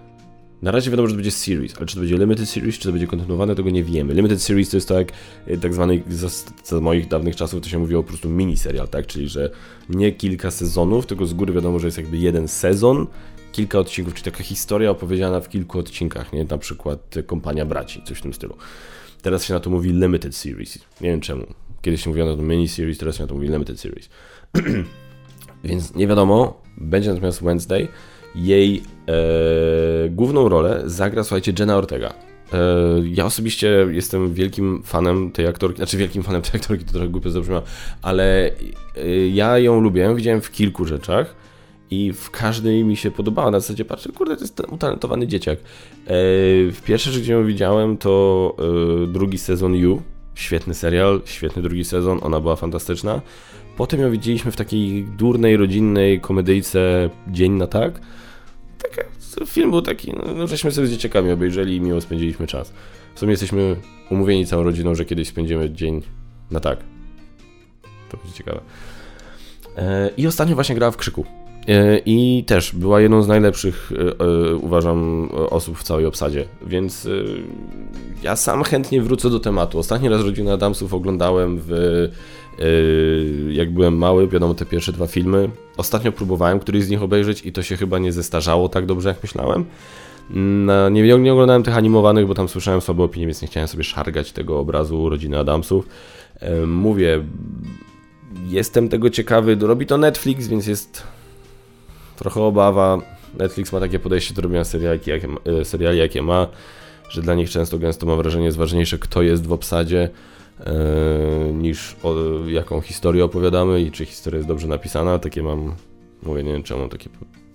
Na 0.62 0.72
razie 0.72 0.92
wiadomo, 0.92 1.08
że 1.08 1.14
to 1.14 1.18
będzie 1.18 1.32
series, 1.32 1.78
ale 1.78 1.86
czy 1.86 1.96
to 1.96 2.02
będzie 2.02 2.18
limited 2.18 2.50
series, 2.50 2.78
czy 2.78 2.84
to 2.84 2.92
będzie 2.92 3.08
kontynuowane, 3.08 3.56
tego 3.56 3.70
nie 3.70 3.84
wiemy. 3.84 4.14
Limited 4.14 4.42
series 4.42 4.70
to 4.70 4.78
jest 4.78 4.88
tak, 4.88 5.12
e, 5.48 5.58
tak 5.58 5.74
zwany, 5.74 6.04
za, 6.10 6.28
za 6.64 6.80
moich 6.80 7.08
dawnych 7.08 7.36
czasów 7.36 7.62
to 7.62 7.70
się 7.70 7.80
mówiło 7.80 8.04
po 8.04 8.10
prostu 8.10 8.30
mini 8.30 8.58
serial, 8.58 8.88
tak? 8.88 9.08
Czyli, 9.08 9.30
że 9.30 9.52
nie 9.90 10.12
kilka 10.12 10.52
sezonów, 10.52 11.06
tylko 11.06 11.26
z 11.26 11.34
góry 11.34 11.54
wiadomo, 11.54 11.80
że 11.80 11.88
jest 11.88 11.98
jakby 11.98 12.18
jeden 12.18 12.48
sezon 12.48 13.08
kilka 13.52 13.80
odcinków, 13.80 14.14
czyli 14.14 14.32
taka 14.32 14.44
historia 14.44 14.90
opowiedziana 14.90 15.40
w 15.40 15.50
kilku 15.50 15.80
odcinkach, 15.80 16.34
nie? 16.34 16.44
Na 16.44 16.58
przykład 16.58 17.16
Kompania 17.26 17.66
Braci, 17.66 18.02
coś 18.06 18.18
w 18.18 18.22
tym 18.22 18.34
stylu. 18.34 18.58
Teraz 19.22 19.46
się 19.46 19.54
na 19.54 19.60
to 19.60 19.70
mówi 19.70 19.90
Limited 19.90 20.36
Series. 20.36 20.80
Nie 21.02 21.10
wiem 21.10 21.22
czemu. 21.22 21.46
Kiedyś 21.82 22.04
się 22.04 22.10
mówiło 22.10 22.28
na 22.28 22.36
to 22.36 22.42
mini 22.42 22.68
series, 22.68 22.98
teraz 22.98 23.16
się 23.16 23.24
na 23.24 23.28
to 23.28 23.36
mówi 23.36 23.48
Limited 23.48 23.80
Series. 23.80 24.10
Więc 25.64 25.96
nie 25.96 26.08
wiadomo, 26.08 26.62
będzie 26.78 27.10
natomiast 27.10 27.44
Wednesday. 27.44 27.88
Jej 28.36 28.84
e, 29.08 30.10
główną 30.10 30.50
rolę 30.50 30.82
zagra, 30.86 31.24
słuchajcie, 31.24 31.54
Jenna 31.60 31.78
Ortega. 31.78 32.14
E, 32.54 32.58
ja 33.04 33.26
osobiście 33.26 33.88
jestem 33.90 34.34
wielkim 34.34 34.84
fanem 34.84 35.32
tej 35.32 35.48
aktorki, 35.48 35.78
znaczy 35.78 35.98
wielkim 35.98 36.24
fanem 36.24 36.42
tej 36.42 36.62
aktorki, 36.62 36.86
to 36.86 36.92
trochę 36.92 37.08
głupio 37.08 37.30
zabrzmiało, 37.30 37.62
ale 38.02 38.52
e, 38.98 39.28
ja 39.28 39.60
ją 39.60 39.82
lubię, 39.82 40.16
widziałem 40.16 40.42
w 40.42 40.52
kilku 40.52 40.86
rzeczach 40.86 41.36
i 41.92 42.14
w 42.14 42.32
każdej 42.32 42.84
mi 42.84 42.98
się 42.98 43.12
podobała. 43.12 43.52
Na 43.52 43.60
zasadzie 43.60 43.86
patrzę, 43.86 44.12
kurde, 44.12 44.36
to 44.36 44.42
jest 44.42 44.56
ten 44.56 44.66
utalentowany 44.70 45.28
dzieciak. 45.28 45.60
E, 45.60 45.64
w 46.72 46.82
pierwsze, 46.86 47.12
gdzie 47.12 47.34
ją 47.34 47.46
widziałem, 47.46 47.98
to 47.98 48.56
e, 49.04 49.08
drugi 49.08 49.38
sezon 49.38 49.76
You. 49.76 50.02
Świetny 50.36 50.74
serial, 50.74 51.22
świetny 51.26 51.62
drugi 51.62 51.84
sezon, 51.84 52.20
ona 52.22 52.40
była 52.40 52.56
fantastyczna. 52.56 53.22
Potem 53.78 54.00
ją 54.02 54.12
widzieliśmy 54.12 54.52
w 54.52 54.56
takiej 54.56 55.04
durnej, 55.04 55.58
rodzinnej 55.58 56.20
komedyjce 56.20 57.10
Dzień 57.28 57.52
na 57.52 57.68
tak. 57.68 58.02
Taka, 58.78 59.04
film 59.46 59.72
był 59.72 59.82
taki, 59.82 60.14
no, 60.14 60.48
żeśmy 60.48 60.72
sobie 60.72 60.88
z 60.88 60.92
dzieciakami 60.92 61.32
obejrzeli 61.32 61.76
i 61.76 61.82
miło 61.82 62.02
spędziliśmy 62.02 62.48
czas. 62.48 62.74
W 63.16 63.20
sumie 63.20 63.32
jesteśmy 63.32 63.76
umówieni 64.10 64.46
całą 64.46 64.64
rodziną, 64.64 64.96
że 64.96 65.06
kiedyś 65.06 65.28
spędzimy 65.28 65.72
dzień 65.72 66.02
na 66.52 66.60
tak. 66.60 66.80
To 68.10 68.18
będzie 68.18 68.34
ciekawe. 68.34 68.62
E, 69.78 70.10
I 70.18 70.28
ostatnio 70.28 70.56
właśnie 70.56 70.76
grała 70.76 70.92
w 70.92 70.98
Krzyku. 70.98 71.26
E, 71.68 71.98
I 72.06 72.44
też 72.48 72.76
była 72.76 73.02
jedną 73.02 73.24
z 73.24 73.28
najlepszych, 73.28 73.92
e, 74.20 74.56
uważam, 74.56 75.30
osób 75.32 75.78
w 75.78 75.84
całej 75.84 76.06
obsadzie, 76.06 76.46
więc 76.68 77.08
ja 78.24 78.36
sam 78.36 78.64
chętnie 78.64 79.02
wrócę 79.02 79.30
do 79.30 79.40
tematu. 79.40 79.80
Ostatni 79.80 80.10
raz 80.10 80.22
Rodzinę 80.22 80.54
Adamsów 80.54 80.94
oglądałem 80.94 81.62
w 81.68 82.10
jak 83.52 83.74
byłem 83.74 83.98
mały, 83.98 84.28
wiadomo 84.28 84.54
te 84.54 84.66
pierwsze 84.66 84.92
dwa 84.92 85.08
filmy. 85.08 85.50
Ostatnio 85.78 86.12
próbowałem 86.12 86.60
któryś 86.60 86.84
z 86.84 86.90
nich 86.90 87.04
obejrzeć 87.04 87.46
i 87.46 87.52
to 87.52 87.64
się 87.64 87.78
chyba 87.78 88.00
nie 88.00 88.12
zestarzało 88.12 88.70
tak 88.70 88.86
dobrze 88.86 89.10
jak 89.10 89.24
myślałem. 89.24 89.66
Nie, 90.92 91.18
nie 91.18 91.34
oglądałem 91.34 91.64
tych 91.64 91.78
animowanych, 91.78 92.28
bo 92.28 92.34
tam 92.34 92.50
słyszałem 92.50 92.82
słabe 92.82 93.04
opinie, 93.04 93.26
więc 93.26 93.42
nie 93.42 93.48
chciałem 93.48 93.68
sobie 93.68 93.84
szargać 93.84 94.32
tego 94.32 94.60
obrazu 94.60 95.10
rodziny 95.10 95.40
Adamsów. 95.40 95.88
Mówię, 96.68 97.24
jestem 98.48 98.90
tego 98.90 99.10
ciekawy. 99.10 99.58
Robi 99.62 99.86
to 99.86 99.98
Netflix, 99.98 100.48
więc 100.48 100.68
jest 100.68 101.04
trochę 102.22 102.42
obawa. 102.42 102.98
Netflix 103.40 103.74
ma 103.74 103.80
takie 103.80 104.00
podejście 104.00 104.34
do 104.34 104.42
robienia 104.42 104.64
seriali, 104.64 105.00
jakie, 105.06 105.28
seriali, 105.64 105.98
jakie 105.98 106.22
ma, 106.22 106.48
że 107.10 107.22
dla 107.22 107.36
nich 107.36 107.50
często 107.50 107.80
gęsto 107.80 108.06
mam 108.06 108.18
wrażenie 108.18 108.46
jest 108.46 108.58
ważniejsze, 108.58 108.98
kto 108.98 109.22
jest 109.22 109.48
w 109.48 109.52
obsadzie, 109.52 110.10
yy, 110.60 111.54
niż 111.54 111.96
o, 112.04 112.16
jaką 112.48 112.82
historię 112.82 113.26
opowiadamy 113.26 113.82
i 113.82 113.92
czy 113.92 114.06
historia 114.06 114.38
jest 114.38 114.48
dobrze 114.48 114.68
napisana. 114.68 115.20
Takie 115.20 115.44
mam, 115.44 115.76
mówię, 116.24 116.44
nie 116.44 116.54
wiem 116.54 116.64
czemu, 116.64 116.90
takie 116.90 117.10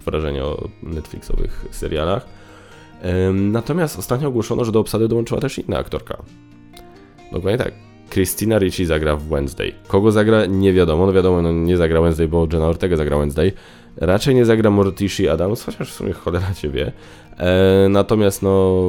wrażenie 0.05 0.45
o 0.45 0.69
Netflixowych 0.83 1.65
serialach. 1.71 2.27
Natomiast 3.33 3.99
ostatnio 3.99 4.29
ogłoszono, 4.29 4.65
że 4.65 4.73
do 4.73 4.81
obsady 4.81 5.09
dołączyła 5.09 5.41
też 5.41 5.59
inna 5.59 5.79
aktorka. 5.79 6.23
Dokładnie 7.33 7.59
tak. 7.59 7.73
Christina 8.11 8.59
Ricci 8.59 8.87
zagra 8.87 9.17
w 9.17 9.23
Wednesday. 9.23 9.73
Kogo 9.89 10.13
zagra? 10.13 10.47
Nie 10.47 10.73
wiadomo. 10.73 11.07
No 11.07 11.13
wiadomo, 11.13 11.43
no 11.43 11.53
nie 11.53 11.77
zagra 11.77 12.01
Wednesday, 12.01 12.29
bo 12.29 12.47
Jenna 12.53 12.67
Ortega 12.67 12.97
zagra 12.97 13.19
Wednesday. 13.19 13.53
Raczej 13.97 14.35
nie 14.35 14.45
zagra 14.45 14.71
Morticia 14.71 15.33
Adams, 15.33 15.63
chociaż 15.63 15.91
w 15.91 15.95
sumie 15.95 16.13
cholera 16.13 16.55
cię. 16.55 16.93
E, 17.39 17.89
natomiast 17.89 18.43
no 18.43 18.83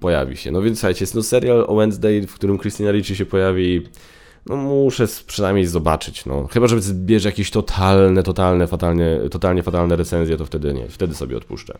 pojawi 0.00 0.36
się. 0.36 0.50
No 0.50 0.62
więc 0.62 0.78
słuchajcie, 0.78 1.02
jest 1.02 1.14
no 1.14 1.22
serial 1.22 1.64
o 1.68 1.76
Wednesday, 1.76 2.26
w 2.26 2.34
którym 2.34 2.58
Christina 2.58 2.92
Ricci 2.92 3.16
się 3.16 3.26
pojawi. 3.26 3.88
No 4.46 4.56
muszę 4.56 5.06
przynajmniej 5.26 5.66
zobaczyć, 5.66 6.26
no. 6.26 6.46
Chyba, 6.46 6.66
że 6.66 6.80
zbierze 6.80 7.28
jakieś 7.28 7.50
totalne, 7.50 8.22
totalne, 8.22 8.66
fatalnie, 8.66 9.20
totalnie 9.30 9.62
fatalne 9.62 9.96
recenzje, 9.96 10.36
to 10.36 10.46
wtedy 10.46 10.74
nie, 10.74 10.88
wtedy 10.88 11.14
sobie 11.14 11.36
odpuszczę. 11.36 11.78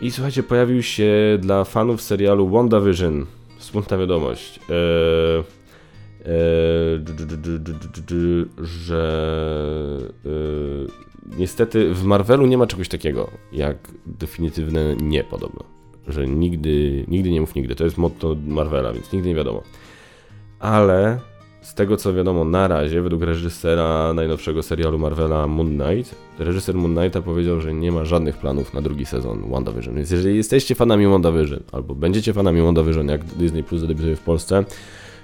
I 0.00 0.10
słuchajcie, 0.10 0.42
pojawił 0.42 0.82
się 0.82 1.38
dla 1.40 1.64
fanów 1.64 2.02
serialu 2.02 2.48
WandaVision 2.48 3.26
smutna 3.58 3.98
wiadomość. 3.98 4.60
Eee, 4.70 5.57
że 8.58 9.02
niestety 11.38 11.94
w 11.94 12.04
Marvelu 12.04 12.46
nie 12.46 12.58
ma 12.58 12.66
czegoś 12.66 12.88
takiego 12.88 13.30
jak 13.52 13.76
definitywne 14.06 14.96
nie 14.96 15.24
podobno. 15.24 15.64
Że 16.08 16.26
nigdy, 16.26 17.04
nigdy 17.08 17.30
nie 17.30 17.40
mów 17.40 17.54
nigdy. 17.54 17.74
To 17.74 17.84
jest 17.84 17.98
motto 17.98 18.36
Marvela, 18.46 18.92
więc 18.92 19.12
nigdy 19.12 19.28
nie 19.28 19.34
wiadomo. 19.34 19.62
Ale 20.58 21.18
z 21.60 21.74
tego 21.74 21.96
co 21.96 22.14
wiadomo 22.14 22.44
na 22.44 22.68
razie, 22.68 23.02
według 23.02 23.22
reżysera 23.22 24.14
najnowszego 24.14 24.62
serialu 24.62 24.98
Marvela 24.98 25.46
Moon 25.46 25.78
Knight, 25.78 26.14
reżyser 26.38 26.74
Moon 26.74 26.96
Knighta 26.96 27.22
powiedział, 27.22 27.60
że 27.60 27.74
nie 27.74 27.92
ma 27.92 28.04
żadnych 28.04 28.36
planów 28.36 28.74
na 28.74 28.82
drugi 28.82 29.06
sezon 29.06 29.50
WandaVision. 29.50 29.94
Więc 29.94 30.10
jeżeli 30.10 30.36
jesteście 30.36 30.74
fanami 30.74 31.06
WandaVision, 31.06 31.60
albo 31.72 31.94
będziecie 31.94 32.32
fanami 32.32 32.62
WandaVision, 32.62 33.08
jak 33.08 33.24
Disney 33.24 33.64
Plus 33.64 33.80
zadebiutuje 33.80 34.16
w 34.16 34.20
Polsce, 34.20 34.64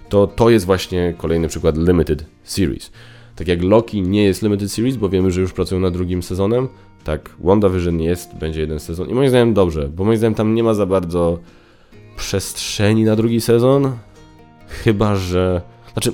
to 0.08 0.26
to 0.26 0.50
jest 0.50 0.66
właśnie 0.66 1.14
kolejny 1.18 1.48
przykład 1.48 1.76
limited 1.78 2.26
series. 2.44 2.90
Tak 3.36 3.48
jak 3.48 3.62
Loki 3.62 4.02
nie 4.02 4.24
jest 4.24 4.42
limited 4.42 4.72
series, 4.72 4.96
bo 4.96 5.08
wiemy, 5.08 5.30
że 5.30 5.40
już 5.40 5.52
pracują 5.52 5.80
nad 5.80 5.92
drugim 5.92 6.22
sezonem, 6.22 6.68
tak 7.04 7.30
WandaVision 7.44 8.00
jest, 8.00 8.34
będzie 8.34 8.60
jeden 8.60 8.80
sezon 8.80 9.08
i 9.10 9.14
moim 9.14 9.28
zdaniem 9.28 9.54
dobrze, 9.54 9.88
bo 9.88 10.04
moim 10.04 10.18
zdaniem 10.18 10.34
tam 10.34 10.54
nie 10.54 10.62
ma 10.62 10.74
za 10.74 10.86
bardzo 10.86 11.38
przestrzeni 12.16 13.04
na 13.04 13.16
drugi 13.16 13.40
sezon, 13.40 13.92
chyba 14.68 15.16
że... 15.16 15.62
Znaczy, 15.92 16.12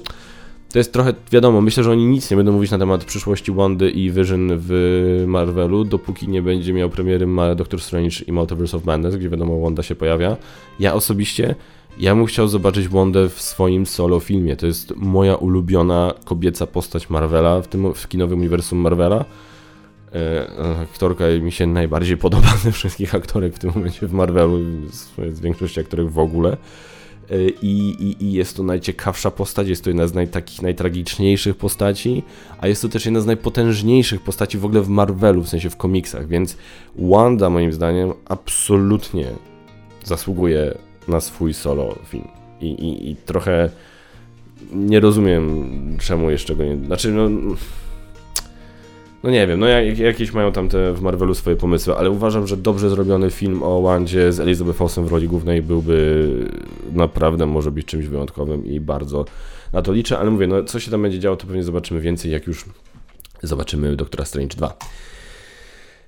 to 0.73 0.79
jest 0.79 0.93
trochę, 0.93 1.15
wiadomo, 1.33 1.61
myślę, 1.61 1.85
że 1.85 1.91
oni 1.91 2.07
nic 2.07 2.31
nie 2.31 2.37
będą 2.37 2.53
mówić 2.53 2.71
na 2.71 2.79
temat 2.79 3.05
przyszłości 3.05 3.53
Wandy 3.53 3.91
i 3.91 4.11
Vision 4.11 4.49
w 4.53 5.25
Marvelu, 5.27 5.85
dopóki 5.85 6.29
nie 6.29 6.43
będzie 6.43 6.73
miał 6.73 6.91
premiery 6.91 7.27
Doctor 7.57 7.81
Strange 7.81 8.17
i 8.27 8.33
Multiverse 8.33 8.77
of 8.77 8.85
Madness, 8.85 9.17
gdzie 9.17 9.29
wiadomo 9.29 9.61
Wanda 9.61 9.83
się 9.83 9.95
pojawia. 9.95 10.37
Ja 10.81 10.95
osobiście 10.95 11.55
ja 11.99 12.15
bym 12.15 12.27
chciał 12.27 12.49
zobaczyć 12.49 12.89
Wondę 12.89 13.29
w 13.29 13.41
swoim 13.41 13.87
solo 13.87 14.21
filmie. 14.21 14.57
To 14.57 14.67
jest 14.67 14.97
moja 14.97 15.35
ulubiona 15.35 16.15
kobieca 16.25 16.67
postać 16.67 17.11
Marvela 17.11 17.63
w 17.63 17.69
tym 17.69 17.95
w 17.95 18.09
kinowym 18.09 18.39
uniwersum 18.39 18.79
Marvela. 18.79 19.25
E, 20.15 20.47
aktorka 20.83 21.25
mi 21.43 21.53
się 21.53 21.67
najbardziej 21.67 22.17
podoba 22.27 22.57
ze 22.57 22.73
wszystkich 22.73 23.15
aktorek 23.15 23.55
w 23.55 23.59
tym 23.59 23.73
momencie 23.75 24.07
w 24.07 24.13
Marvelu, 24.13 24.59
z, 24.91 25.37
z 25.37 25.41
większości 25.41 25.81
aktorek 25.81 26.09
w 26.09 26.19
ogóle. 26.19 26.57
E, 27.31 27.49
I, 27.63 28.17
i, 28.21 28.33
jest 28.33 28.57
to 28.57 28.63
najciekawsza 28.63 29.31
postać, 29.31 29.69
jest 29.69 29.85
to 29.85 29.91
jedna 29.91 30.07
z 30.07 30.15
naj, 30.15 30.29
takich 30.29 30.63
najtragiczniejszych 30.63 31.57
postaci, 31.57 32.23
a 32.59 32.69
jest 32.69 32.83
to 32.83 32.89
też 32.89 33.05
jedna 33.05 33.21
z 33.21 33.27
najpotężniejszych 33.27 34.21
postaci 34.21 34.59
w 34.59 34.65
ogóle 34.65 34.83
w 34.83 34.89
Marvelu, 34.89 35.43
w 35.43 35.49
sensie 35.49 35.71
w 35.71 35.77
komiksach, 35.77 36.29
więc 36.29 36.57
Wanda 36.99 37.51
moim 37.51 37.73
zdaniem 37.73 38.13
absolutnie 38.25 39.27
zasługuje 40.05 40.75
na 41.11 41.21
swój 41.21 41.55
solo 41.55 41.99
film. 42.07 42.29
I, 42.61 42.67
i, 42.67 43.11
i 43.11 43.17
trochę 43.17 43.71
nie 44.73 45.01
rozumiem, 45.01 45.69
czemu 46.01 46.31
jeszcze 46.31 46.57
go 46.57 46.65
nie. 46.65 46.77
Znaczy, 46.77 47.13
no. 47.13 47.29
No 49.23 49.31
nie 49.31 49.47
wiem, 49.47 49.61
no 49.61 49.67
jak, 49.67 49.99
jakieś 49.99 50.33
mają 50.33 50.53
tam 50.53 50.69
te 50.69 50.93
w 50.93 51.01
Marvelu 51.01 51.35
swoje 51.35 51.57
pomysły, 51.57 51.97
ale 51.97 52.11
uważam, 52.11 52.47
że 52.47 52.57
dobrze 52.57 52.91
zrobiony 52.91 53.31
film 53.31 53.63
o 53.63 53.83
Wandzie 53.83 54.33
z 54.33 54.41
Elizabeth 54.41 54.83
Olsen 54.83 55.05
w 55.05 55.13
roli 55.13 55.29
głównej 55.29 55.63
byłby 55.63 56.29
naprawdę 56.93 57.47
może 57.47 57.71
być 57.71 57.87
czymś 57.87 58.07
wyjątkowym 58.07 58.67
i 58.67 58.81
bardzo 58.81 59.25
na 59.73 59.83
to 59.83 59.93
liczę, 59.93 60.19
ale 60.19 60.31
mówię, 60.31 60.47
no 60.47 60.65
co 60.65 60.81
się 60.81 60.91
tam 60.91 61.03
będzie 61.03 61.19
działo, 61.19 61.37
to 61.37 61.47
pewnie 61.47 61.63
zobaczymy 61.63 62.01
więcej, 62.01 62.33
jak 62.33 62.47
już 62.47 62.65
zobaczymy 63.43 63.97
Doktora 63.97 64.25
Strange 64.25 64.57
2. 64.57 64.77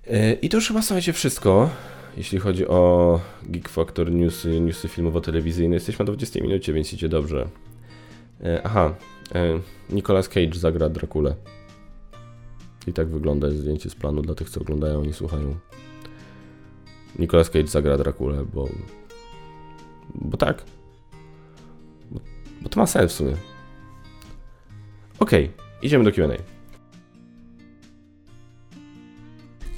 E, 0.07 0.33
I 0.33 0.49
to 0.49 0.57
już 0.57 0.69
chyba 0.69 0.83
słuchajcie 0.83 1.13
wszystko 1.13 1.71
jeśli 2.17 2.39
chodzi 2.39 2.69
o 2.69 3.21
Geek 3.43 3.69
Factor 3.69 4.13
newsy, 4.13 4.61
newsy 4.61 4.89
filmowo-telewizyjne. 4.89 5.75
Jesteśmy 5.75 6.05
na 6.05 6.07
20 6.07 6.41
minucie, 6.41 6.73
więc 6.73 6.93
idzie 6.93 7.09
dobrze. 7.09 7.49
E, 8.45 8.61
aha, 8.65 8.95
e, 9.35 9.61
Nicolas 9.91 10.29
Cage 10.29 10.55
zagra 10.55 10.89
Drakulę. 10.89 11.35
I 12.87 12.93
tak 12.93 13.09
wygląda 13.09 13.51
zdjęcie 13.51 13.91
z 13.91 13.95
planu 13.95 14.23
dla 14.23 14.35
tych, 14.35 14.51
co 14.51 14.61
oglądają 14.61 15.03
i 15.03 15.13
słuchają. 15.13 15.57
Nicolas 17.19 17.51
Cage 17.51 17.67
zagra 17.67 17.99
Drakulę, 17.99 18.45
bo... 18.55 18.69
Bo 20.15 20.37
tak. 20.37 20.65
Bo, 22.11 22.21
bo 22.63 22.69
to 22.69 22.81
ma 22.81 22.87
sens 22.87 23.13
w 23.13 23.17
sumie. 23.17 23.37
Okej, 25.19 25.45
okay, 25.45 25.79
idziemy 25.83 26.05
do 26.05 26.13
Q&A. 26.13 26.52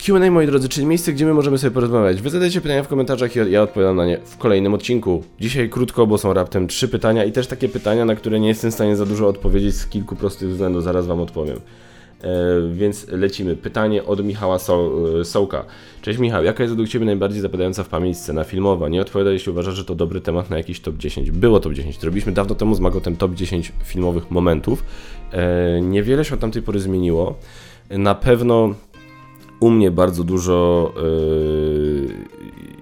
Q&A, 0.07 0.31
moi 0.31 0.47
drodzy, 0.47 0.69
czyli 0.69 0.87
miejsce, 0.87 1.13
gdzie 1.13 1.27
my 1.27 1.35
możemy 1.35 1.59
sobie 1.59 1.71
porozmawiać. 1.71 2.23
Wy 2.23 2.31
zadajcie 2.31 2.61
pytania 2.61 2.83
w 2.83 2.89
komentarzach 2.89 3.37
i 3.37 3.51
ja 3.51 3.63
odpowiadam 3.63 3.97
na 3.97 4.07
nie 4.07 4.19
w 4.25 4.37
kolejnym 4.37 4.75
odcinku. 4.75 5.23
Dzisiaj 5.41 5.71
krótko, 5.71 6.07
bo 6.07 6.19
są 6.19 6.33
raptem 6.33 6.69
trzy 6.69 6.89
pytania 6.89 7.25
i 7.25 7.33
też 7.33 7.47
takie 7.47 7.69
pytania, 7.69 8.05
na 8.05 8.15
które 8.15 8.41
nie 8.41 8.49
jestem 8.49 8.71
w 8.71 8.75
stanie 8.75 8.97
za 8.97 9.07
dużo 9.07 9.29
odpowiedzieć 9.29 9.75
z 9.75 9.87
kilku 9.87 10.17
prostych 10.17 10.49
względów, 10.49 10.83
zaraz 10.83 11.07
wam 11.07 11.21
odpowiem. 11.21 11.57
E, 11.57 12.31
więc 12.75 13.09
lecimy. 13.09 13.57
Pytanie 13.57 14.05
od 14.05 14.25
Michała 14.25 14.59
so 14.59 14.91
e, 15.21 15.25
Sołka. 15.25 15.65
Cześć 16.03 16.19
Michał, 16.19 16.45
jaka 16.45 16.63
jest 16.63 16.73
według 16.73 16.89
Ciebie 16.89 17.07
najbardziej 17.07 17.41
zapadająca 17.41 17.85
w 17.85 17.89
pamięć 17.89 18.19
scena 18.19 18.45
filmowa? 18.45 18.89
Nie 18.89 19.01
odpowiada, 19.01 19.31
jeśli 19.31 19.53
uważasz, 19.53 19.75
że 19.75 19.85
to 19.85 19.95
dobry 19.95 20.21
temat 20.21 20.51
na 20.51 20.57
jakiś 20.57 20.81
top 20.81 20.97
10. 20.97 21.31
Było 21.31 21.61
top 21.61 21.73
10. 21.73 22.03
Robiliśmy 22.03 22.33
dawno 22.33 22.55
temu 22.55 22.75
z 22.75 22.81
Magotem 22.81 23.17
top 23.17 23.35
10 23.35 23.73
filmowych 23.85 24.31
momentów. 24.31 24.85
E, 25.33 25.81
niewiele 25.81 26.25
się 26.25 26.35
od 26.35 26.41
tamtej 26.41 26.63
pory 26.63 26.81
zmieniło. 26.81 27.35
Na 27.91 28.15
pewno 28.15 28.75
u 29.65 29.71
mnie 29.71 29.91
bardzo 29.91 30.25
dużo 30.25 30.93
yy, 30.97 32.09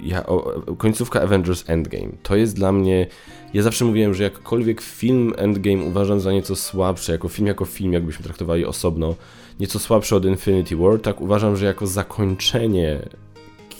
ja, 0.02 0.26
o, 0.26 0.62
końcówka 0.78 1.22
Avengers 1.22 1.64
Endgame. 1.66 2.12
To 2.22 2.36
jest 2.36 2.56
dla 2.56 2.72
mnie. 2.72 3.06
Ja 3.54 3.62
zawsze 3.62 3.84
mówiłem, 3.84 4.14
że 4.14 4.22
jakkolwiek 4.22 4.80
film 4.80 5.32
Endgame 5.36 5.84
uważam 5.84 6.20
za 6.20 6.32
nieco 6.32 6.56
słabszy, 6.56 7.12
jako 7.12 7.28
film, 7.28 7.46
jako 7.46 7.64
film, 7.64 7.92
jakbyśmy 7.92 8.24
traktowali 8.24 8.64
osobno, 8.64 9.14
nieco 9.60 9.78
słabszy 9.78 10.16
od 10.16 10.24
Infinity 10.24 10.76
War, 10.76 11.00
tak 11.00 11.20
uważam, 11.20 11.56
że 11.56 11.66
jako 11.66 11.86
zakończenie 11.86 12.98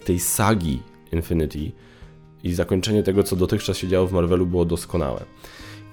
tej 0.05 0.19
sagi 0.19 0.83
Infinity 1.13 1.73
i 2.43 2.55
zakończenie 2.55 3.03
tego, 3.03 3.23
co 3.23 3.37
dotychczas 3.37 3.77
się 3.77 3.89
działo 3.89 4.07
w 4.07 4.13
Marvelu, 4.13 4.47
było 4.47 4.65
doskonałe. 4.65 5.25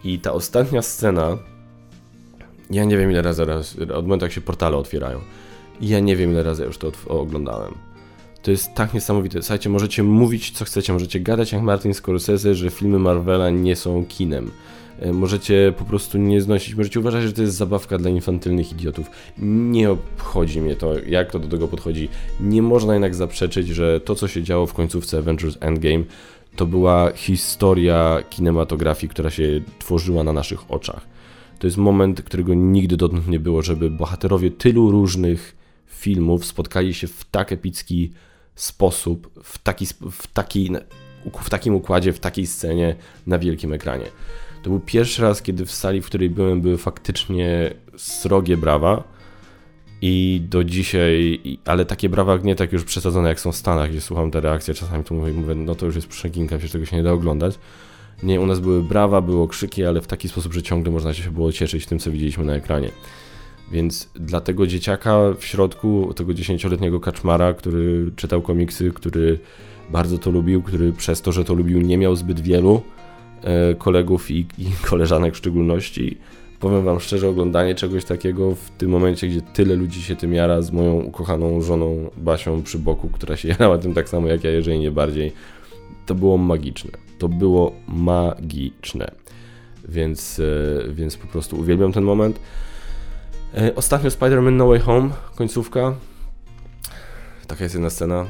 I 0.04 0.20
ta 0.20 0.34
ostatnia 0.34 0.82
scena, 0.82 1.38
ja 2.70 2.84
nie 2.86 2.98
wiem 2.98 3.12
ile 3.12 3.22
razy, 3.22 3.44
od 3.96 4.06
momentu 4.06 4.26
jak 4.26 4.32
się 4.32 4.42
portale 4.42 4.78
otwierają, 4.78 5.20
ja 5.82 6.00
nie 6.00 6.16
wiem 6.16 6.32
ile 6.32 6.44
razy 6.44 6.64
już 6.64 6.78
to 6.78 6.92
oglądałem. 7.08 7.74
To 8.42 8.52
jest 8.52 8.74
tak 8.74 8.94
niesamowite. 8.94 9.42
Słuchajcie, 9.42 9.70
możecie 9.70 10.04
mówić 10.04 10.52
co 10.52 10.66
chcecie, 10.66 10.94
możecie 10.94 11.20
gadać 11.20 11.52
jak 11.52 11.62
Martin 11.62 11.94
Scorsese, 11.94 12.56
że 12.56 12.70
filmy 12.70 13.00
Marvela 13.00 13.50
nie 13.50 13.76
są 13.76 14.06
kinem. 14.06 14.52
E, 15.00 15.14
możecie 15.14 15.74
po 15.78 15.86
prostu 15.86 16.18
nie 16.18 16.42
znosić, 16.42 16.76
możecie 16.76 17.00
uważać, 17.00 17.24
że 17.24 17.34
to 17.34 17.42
jest 17.42 17.56
zabawka 17.56 17.98
dla 17.98 18.10
infantylnych 18.10 18.72
idiotów. 18.72 19.12
Nie 19.38 19.92
obchodzi 19.92 20.62
mnie 20.62 20.76
to, 20.76 21.00
jak 21.08 21.32
to 21.32 21.40
do 21.40 21.48
tego 21.48 21.68
podchodzi. 21.68 22.10
Nie 22.40 22.62
można 22.62 22.94
jednak 22.94 23.16
zaprzeczyć, 23.16 23.68
że 23.68 24.00
to, 24.00 24.16
co 24.16 24.28
się 24.28 24.44
działo 24.44 24.68
w 24.68 24.74
końcówce 24.74 25.18
Avengers 25.18 25.58
Endgame, 25.60 26.04
to 26.56 26.66
była 26.66 27.12
historia 27.16 28.24
kinematografii, 28.30 29.10
która 29.10 29.30
się 29.30 29.62
tworzyła 29.80 30.24
na 30.24 30.34
naszych 30.34 30.72
oczach. 30.72 31.08
To 31.60 31.68
jest 31.68 31.78
moment, 31.78 32.22
którego 32.22 32.54
nigdy 32.54 32.98
dotąd 32.98 33.28
nie 33.28 33.40
było, 33.40 33.62
żeby 33.62 33.90
bohaterowie 33.90 34.52
tylu 34.52 34.92
różnych 34.92 35.59
filmów 35.90 36.46
spotkali 36.46 36.94
się 36.94 37.08
w 37.08 37.26
tak 37.26 37.52
epicki 37.52 38.12
sposób, 38.56 39.44
w, 39.44 39.58
taki, 39.58 39.86
w, 40.12 40.28
taki, 40.28 40.72
w 41.42 41.50
takim 41.50 41.76
układzie, 41.76 42.14
w 42.14 42.20
takiej 42.20 42.48
scenie 42.48 42.96
na 43.28 43.40
wielkim 43.40 43.74
ekranie. 43.74 44.06
To 44.64 44.70
był 44.70 44.80
pierwszy 44.80 45.22
raz, 45.22 45.42
kiedy 45.42 45.66
w 45.66 45.72
sali, 45.72 46.02
w 46.02 46.06
której 46.06 46.30
byłem, 46.30 46.62
były 46.62 46.78
faktycznie 46.78 47.74
srogie 47.98 48.58
brawa. 48.58 49.20
I 50.02 50.42
do 50.50 50.64
dzisiaj, 50.64 51.42
ale 51.66 51.86
takie 51.86 52.10
brawa 52.10 52.38
nie 52.38 52.56
tak 52.56 52.74
już 52.74 52.84
przesadzone 52.84 53.30
jak 53.30 53.40
są 53.40 53.52
w 53.52 53.56
Stanach, 53.56 53.90
gdzie 53.90 54.02
słucham 54.02 54.32
te 54.32 54.42
reakcje, 54.42 54.74
czasami 54.74 55.04
tu 55.04 55.14
mówię, 55.14 55.34
mówię 55.34 55.56
no 55.56 55.76
to 55.76 55.86
już 55.86 55.96
jest 55.96 56.08
przeginka, 56.08 56.58
przecież 56.58 56.72
tego 56.72 56.86
się 56.86 56.98
nie 56.98 57.04
da 57.04 57.12
oglądać. 57.12 57.60
Nie, 58.24 58.42
u 58.42 58.46
nas 58.46 58.60
były 58.60 58.84
brawa, 58.84 59.22
było 59.22 59.48
krzyki, 59.48 59.86
ale 59.86 60.02
w 60.02 60.08
taki 60.08 60.30
sposób, 60.30 60.54
że 60.54 60.64
ciągle 60.64 60.92
można 60.92 61.14
się 61.14 61.32
było 61.32 61.52
cieszyć 61.52 61.86
tym, 61.86 62.00
co 62.00 62.12
widzieliśmy 62.12 62.46
na 62.46 62.54
ekranie. 62.54 62.92
Więc 63.72 64.10
dla 64.16 64.42
tego 64.42 64.68
dzieciaka 64.68 65.20
w 65.40 65.46
środku, 65.46 66.14
tego 66.16 66.34
dziesięcioletniego 66.34 67.00
kaczmara, 67.00 67.54
który 67.54 68.12
czytał 68.16 68.42
komiksy, 68.42 68.92
który 68.92 69.40
bardzo 69.90 70.18
to 70.18 70.32
lubił, 70.32 70.64
który 70.64 70.94
przez 70.94 71.22
to, 71.22 71.32
że 71.32 71.44
to 71.44 71.54
lubił, 71.54 71.82
nie 71.82 71.98
miał 71.98 72.16
zbyt 72.16 72.40
wielu 72.40 72.82
e, 73.44 73.76
kolegów 73.76 74.32
i, 74.32 74.40
i 74.58 74.66
koleżanek 74.90 75.34
w 75.34 75.38
szczególności. 75.38 76.18
Powiem 76.60 76.84
wam 76.84 77.00
szczerze, 77.00 77.30
oglądanie 77.30 77.76
czegoś 77.76 78.06
takiego 78.06 78.56
w 78.56 78.70
tym 78.70 78.90
momencie, 78.90 79.28
gdzie 79.28 79.42
tyle 79.42 79.76
ludzi 79.76 80.02
się 80.02 80.16
tym 80.16 80.34
jara 80.34 80.62
z 80.62 80.72
moją 80.72 81.02
ukochaną 81.02 81.62
żoną 81.62 82.10
Basią 82.18 82.64
przy 82.64 82.80
boku, 82.80 83.10
która 83.10 83.38
się 83.38 83.48
jarała 83.60 83.78
tym 83.78 83.94
tak 83.94 84.10
samo 84.10 84.28
jak 84.28 84.44
ja, 84.44 84.52
jeżeli 84.52 84.80
nie 84.80 84.92
bardziej, 84.92 85.32
to 86.06 86.16
było 86.16 86.38
magiczne. 86.38 86.92
To 87.18 87.30
było 87.30 87.72
magiczne. 87.88 89.12
Więc, 89.90 90.40
e, 90.40 90.94
więc 90.94 91.18
po 91.18 91.28
prostu 91.28 91.60
uwielbiam 91.60 91.92
ten 91.92 92.04
moment. 92.04 92.40
E, 93.58 93.76
ostatnio 93.76 94.10
Spider-Man 94.10 94.54
No 94.54 94.68
Way 94.68 94.80
Home, 94.80 95.10
końcówka. 95.36 95.96
Taka 97.48 97.64
jest 97.64 97.76
jedna 97.76 97.90
scena. 97.90 98.26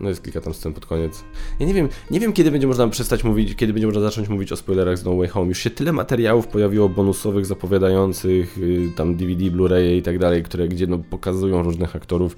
No 0.00 0.08
jest 0.08 0.24
kilka 0.24 0.40
tam 0.40 0.54
scen 0.54 0.72
pod 0.72 0.86
koniec. 0.86 1.24
Ja 1.60 1.66
nie 1.66 1.74
wiem, 1.74 1.88
nie 2.10 2.20
wiem 2.20 2.32
kiedy 2.32 2.50
będzie 2.50 2.66
można 2.66 2.88
przestać 2.88 3.24
mówić, 3.24 3.54
kiedy 3.54 3.72
będzie 3.72 3.86
można 3.86 4.02
zacząć 4.02 4.28
mówić 4.28 4.52
o 4.52 4.56
spoilerach 4.56 4.98
z 4.98 5.04
No 5.04 5.16
Way 5.16 5.28
Home. 5.28 5.48
Już 5.48 5.58
się 5.58 5.70
tyle 5.70 5.92
materiałów 5.92 6.46
pojawiło 6.46 6.88
bonusowych, 6.88 7.46
zapowiadających, 7.46 8.58
y, 8.58 8.90
tam 8.96 9.16
DVD, 9.16 9.44
Blu-ray 9.44 9.96
i 9.96 10.02
tak 10.02 10.18
dalej, 10.18 10.42
które 10.42 10.68
gdzie 10.68 10.86
no, 10.86 10.98
pokazują 10.98 11.62
różnych 11.62 11.96
aktorów, 11.96 12.36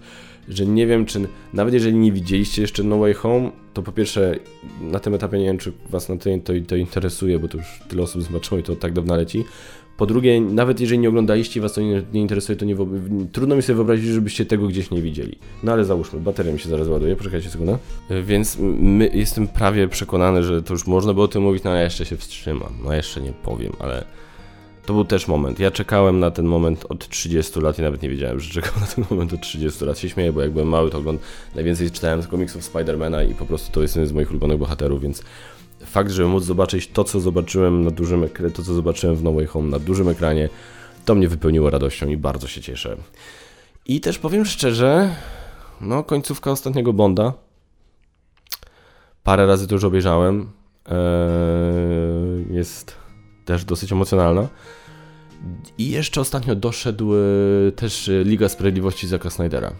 że 0.48 0.66
nie 0.66 0.86
wiem 0.86 1.06
czy, 1.06 1.28
nawet 1.52 1.74
jeżeli 1.74 1.96
nie 1.96 2.12
widzieliście 2.12 2.62
jeszcze 2.62 2.82
No 2.82 2.98
Way 2.98 3.14
Home, 3.14 3.50
to 3.74 3.82
po 3.82 3.92
pierwsze 3.92 4.38
na 4.80 5.00
tym 5.00 5.14
etapie 5.14 5.38
nie 5.38 5.44
wiem 5.46 5.58
czy 5.58 5.72
was 5.90 6.08
na 6.08 6.16
to, 6.16 6.30
to, 6.44 6.52
to 6.68 6.76
interesuje, 6.76 7.38
bo 7.38 7.48
to 7.48 7.58
już 7.58 7.66
tyle 7.88 8.02
osób 8.02 8.22
zobaczyło 8.22 8.60
i 8.60 8.62
to 8.62 8.76
tak 8.76 8.92
dawno 8.92 9.16
leci. 9.16 9.44
Po 10.00 10.06
drugie, 10.06 10.40
nawet 10.40 10.80
jeżeli 10.80 11.00
nie 11.00 11.08
oglądaliście 11.08 11.60
was 11.60 11.72
to 11.72 11.80
nie, 11.80 12.02
nie 12.12 12.20
interesuje, 12.20 12.56
to 12.56 12.64
nie 12.64 12.76
trudno 13.32 13.56
mi 13.56 13.62
sobie 13.62 13.76
wyobrazić, 13.76 14.06
żebyście 14.06 14.46
tego 14.46 14.66
gdzieś 14.66 14.90
nie 14.90 15.02
widzieli. 15.02 15.38
No 15.62 15.72
ale 15.72 15.84
załóżmy, 15.84 16.20
bateria 16.20 16.52
mi 16.52 16.58
się 16.58 16.68
zaraz 16.68 16.88
ładuje, 16.88 17.16
poczekajcie 17.16 17.50
sekundę. 17.50 17.78
Więc 18.22 18.56
my, 18.60 19.10
jestem 19.14 19.48
prawie 19.48 19.88
przekonany, 19.88 20.42
że 20.42 20.62
to 20.62 20.74
już 20.74 20.86
można 20.86 21.14
by 21.14 21.22
o 21.22 21.28
tym 21.28 21.42
mówić, 21.42 21.64
no 21.64 21.74
ja 21.74 21.82
jeszcze 21.82 22.06
się 22.06 22.16
wstrzymam. 22.16 22.72
No 22.84 22.94
jeszcze 22.94 23.20
nie 23.20 23.32
powiem, 23.32 23.72
ale 23.78 24.04
to 24.86 24.94
był 24.94 25.04
też 25.04 25.28
moment. 25.28 25.60
Ja 25.60 25.70
czekałem 25.70 26.18
na 26.18 26.30
ten 26.30 26.46
moment 26.46 26.84
od 26.88 27.08
30 27.08 27.60
lat 27.60 27.78
i 27.78 27.82
nawet 27.82 28.02
nie 28.02 28.08
wiedziałem, 28.08 28.40
że 28.40 28.50
czekam 28.50 28.80
na 28.80 28.86
ten 28.86 29.04
moment 29.10 29.32
od 29.32 29.40
30 29.40 29.84
lat. 29.84 29.98
Się 29.98 30.08
śmieję, 30.08 30.32
bo 30.32 30.40
jak 30.40 30.50
byłem 30.50 30.68
mały, 30.68 30.90
to 30.90 30.98
ogląd 30.98 31.20
najwięcej 31.54 31.90
czytałem 31.90 32.22
komiksów 32.22 32.64
Spidermana 32.64 33.22
i 33.22 33.34
po 33.34 33.46
prostu 33.46 33.72
to 33.72 33.82
jest 33.82 33.96
jeden 33.96 34.08
z 34.08 34.12
moich 34.12 34.30
ulubionych 34.30 34.58
bohaterów, 34.58 35.02
więc 35.02 35.22
fakt, 35.84 36.10
żeby 36.10 36.28
móc 36.28 36.44
zobaczyć 36.44 36.88
to, 36.88 37.04
co 37.04 37.20
zobaczyłem 37.20 37.84
na 37.84 37.90
dużym 37.90 38.24
ekranie, 38.24 38.50
to, 38.54 38.62
co 38.62 38.74
zobaczyłem 38.74 39.16
w 39.16 39.22
No 39.22 39.32
Way 39.32 39.46
Home 39.46 39.68
na 39.68 39.78
dużym 39.78 40.08
ekranie, 40.08 40.48
to 41.04 41.14
mnie 41.14 41.28
wypełniło 41.28 41.70
radością 41.70 42.08
i 42.08 42.16
bardzo 42.16 42.48
się 42.48 42.60
cieszę. 42.60 42.96
I 43.86 44.00
też 44.00 44.18
powiem 44.18 44.44
szczerze, 44.44 45.14
no 45.80 46.04
końcówka 46.04 46.50
ostatniego 46.50 46.92
Bonda, 46.92 47.32
parę 49.22 49.46
razy 49.46 49.68
to 49.68 49.74
już 49.74 49.84
obejrzałem, 49.84 50.50
eee, 50.86 50.94
jest 52.54 52.96
też 53.44 53.64
dosyć 53.64 53.92
emocjonalna. 53.92 54.48
I 55.78 55.90
jeszcze 55.90 56.20
ostatnio 56.20 56.54
doszedł 56.54 57.14
e, 57.14 57.18
też 57.72 58.10
Liga 58.24 58.48
Sprawiedliwości 58.48 59.06
Zaka 59.08 59.30
Snydera 59.30 59.72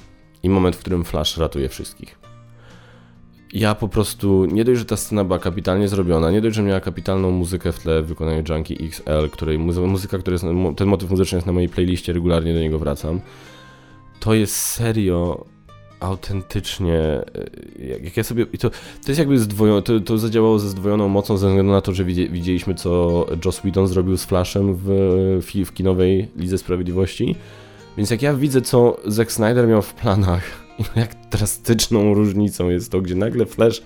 i 0.43 0.51
moment, 0.51 0.77
w 0.77 0.79
którym 0.79 1.05
Flash 1.05 1.37
ratuje 1.37 1.69
wszystkich 1.69 2.30
ja 3.53 3.75
po 3.75 3.89
prostu, 3.89 4.45
nie 4.45 4.65
dość, 4.65 4.79
że 4.79 4.85
ta 4.85 4.97
scena 4.97 5.25
była 5.25 5.39
kapitalnie 5.39 5.89
zrobiona, 5.89 6.31
nie 6.31 6.41
dość, 6.41 6.57
że 6.57 6.63
miała 6.63 6.81
kapitalną 6.81 7.31
muzykę 7.31 7.73
w 7.73 7.79
tle 7.79 8.03
w 8.03 8.07
wykonaniu 8.07 8.43
Junkie 8.49 8.75
XL, 8.81 9.31
której 9.33 9.59
muzyka, 9.59 10.19
który 10.19 10.35
jest, 10.35 10.45
ten 10.77 10.89
motyw 10.89 11.11
muzyczny 11.11 11.37
jest 11.37 11.47
na 11.47 11.53
mojej 11.53 11.69
playliście, 11.69 12.13
regularnie 12.13 12.55
do 12.55 12.61
niego 12.61 12.79
wracam. 12.79 13.21
To 14.21 14.35
jest 14.35 14.57
serio 14.57 15.45
autentycznie, 16.01 16.99
e, 16.99 17.25
jak, 17.89 18.05
jak 18.05 18.17
ja 18.17 18.25
sobie, 18.25 18.47
i 18.53 18.59
to, 18.59 18.71
to 18.71 19.09
jest 19.09 19.19
jakby 19.19 19.39
zdwojone, 19.39 19.83
to, 19.83 20.01
to 20.01 20.19
zadziałało 20.19 20.59
ze 20.59 20.69
zdwojoną 20.69 21.09
mocą 21.09 21.37
ze 21.37 21.49
względu 21.49 21.73
na 21.73 21.81
to, 21.81 21.95
że 21.95 22.05
widzieliśmy 22.05 22.75
co 22.75 23.27
Joss 23.45 23.59
Whedon 23.59 23.89
zrobił 23.89 24.17
z 24.17 24.25
Flashem 24.25 24.75
w, 24.75 24.83
w, 25.43 25.67
w 25.67 25.73
kinowej 25.73 26.29
Lidze 26.37 26.59
Sprawiedliwości, 26.59 27.37
więc 27.97 28.11
jak 28.11 28.23
ja 28.23 28.35
widzę 28.35 28.63
co 28.63 28.97
Zack 29.07 29.33
Snyder 29.33 29.69
miał 29.69 29.83
w 29.83 29.95
planach 29.95 30.60
jak 30.97 31.15
drastyczną 31.31 32.15
różnicą 32.15 32.69
jest 32.69 32.93
to, 32.93 33.01
gdzie 33.01 33.15
nagle 33.15 33.47
Flash 33.47 33.83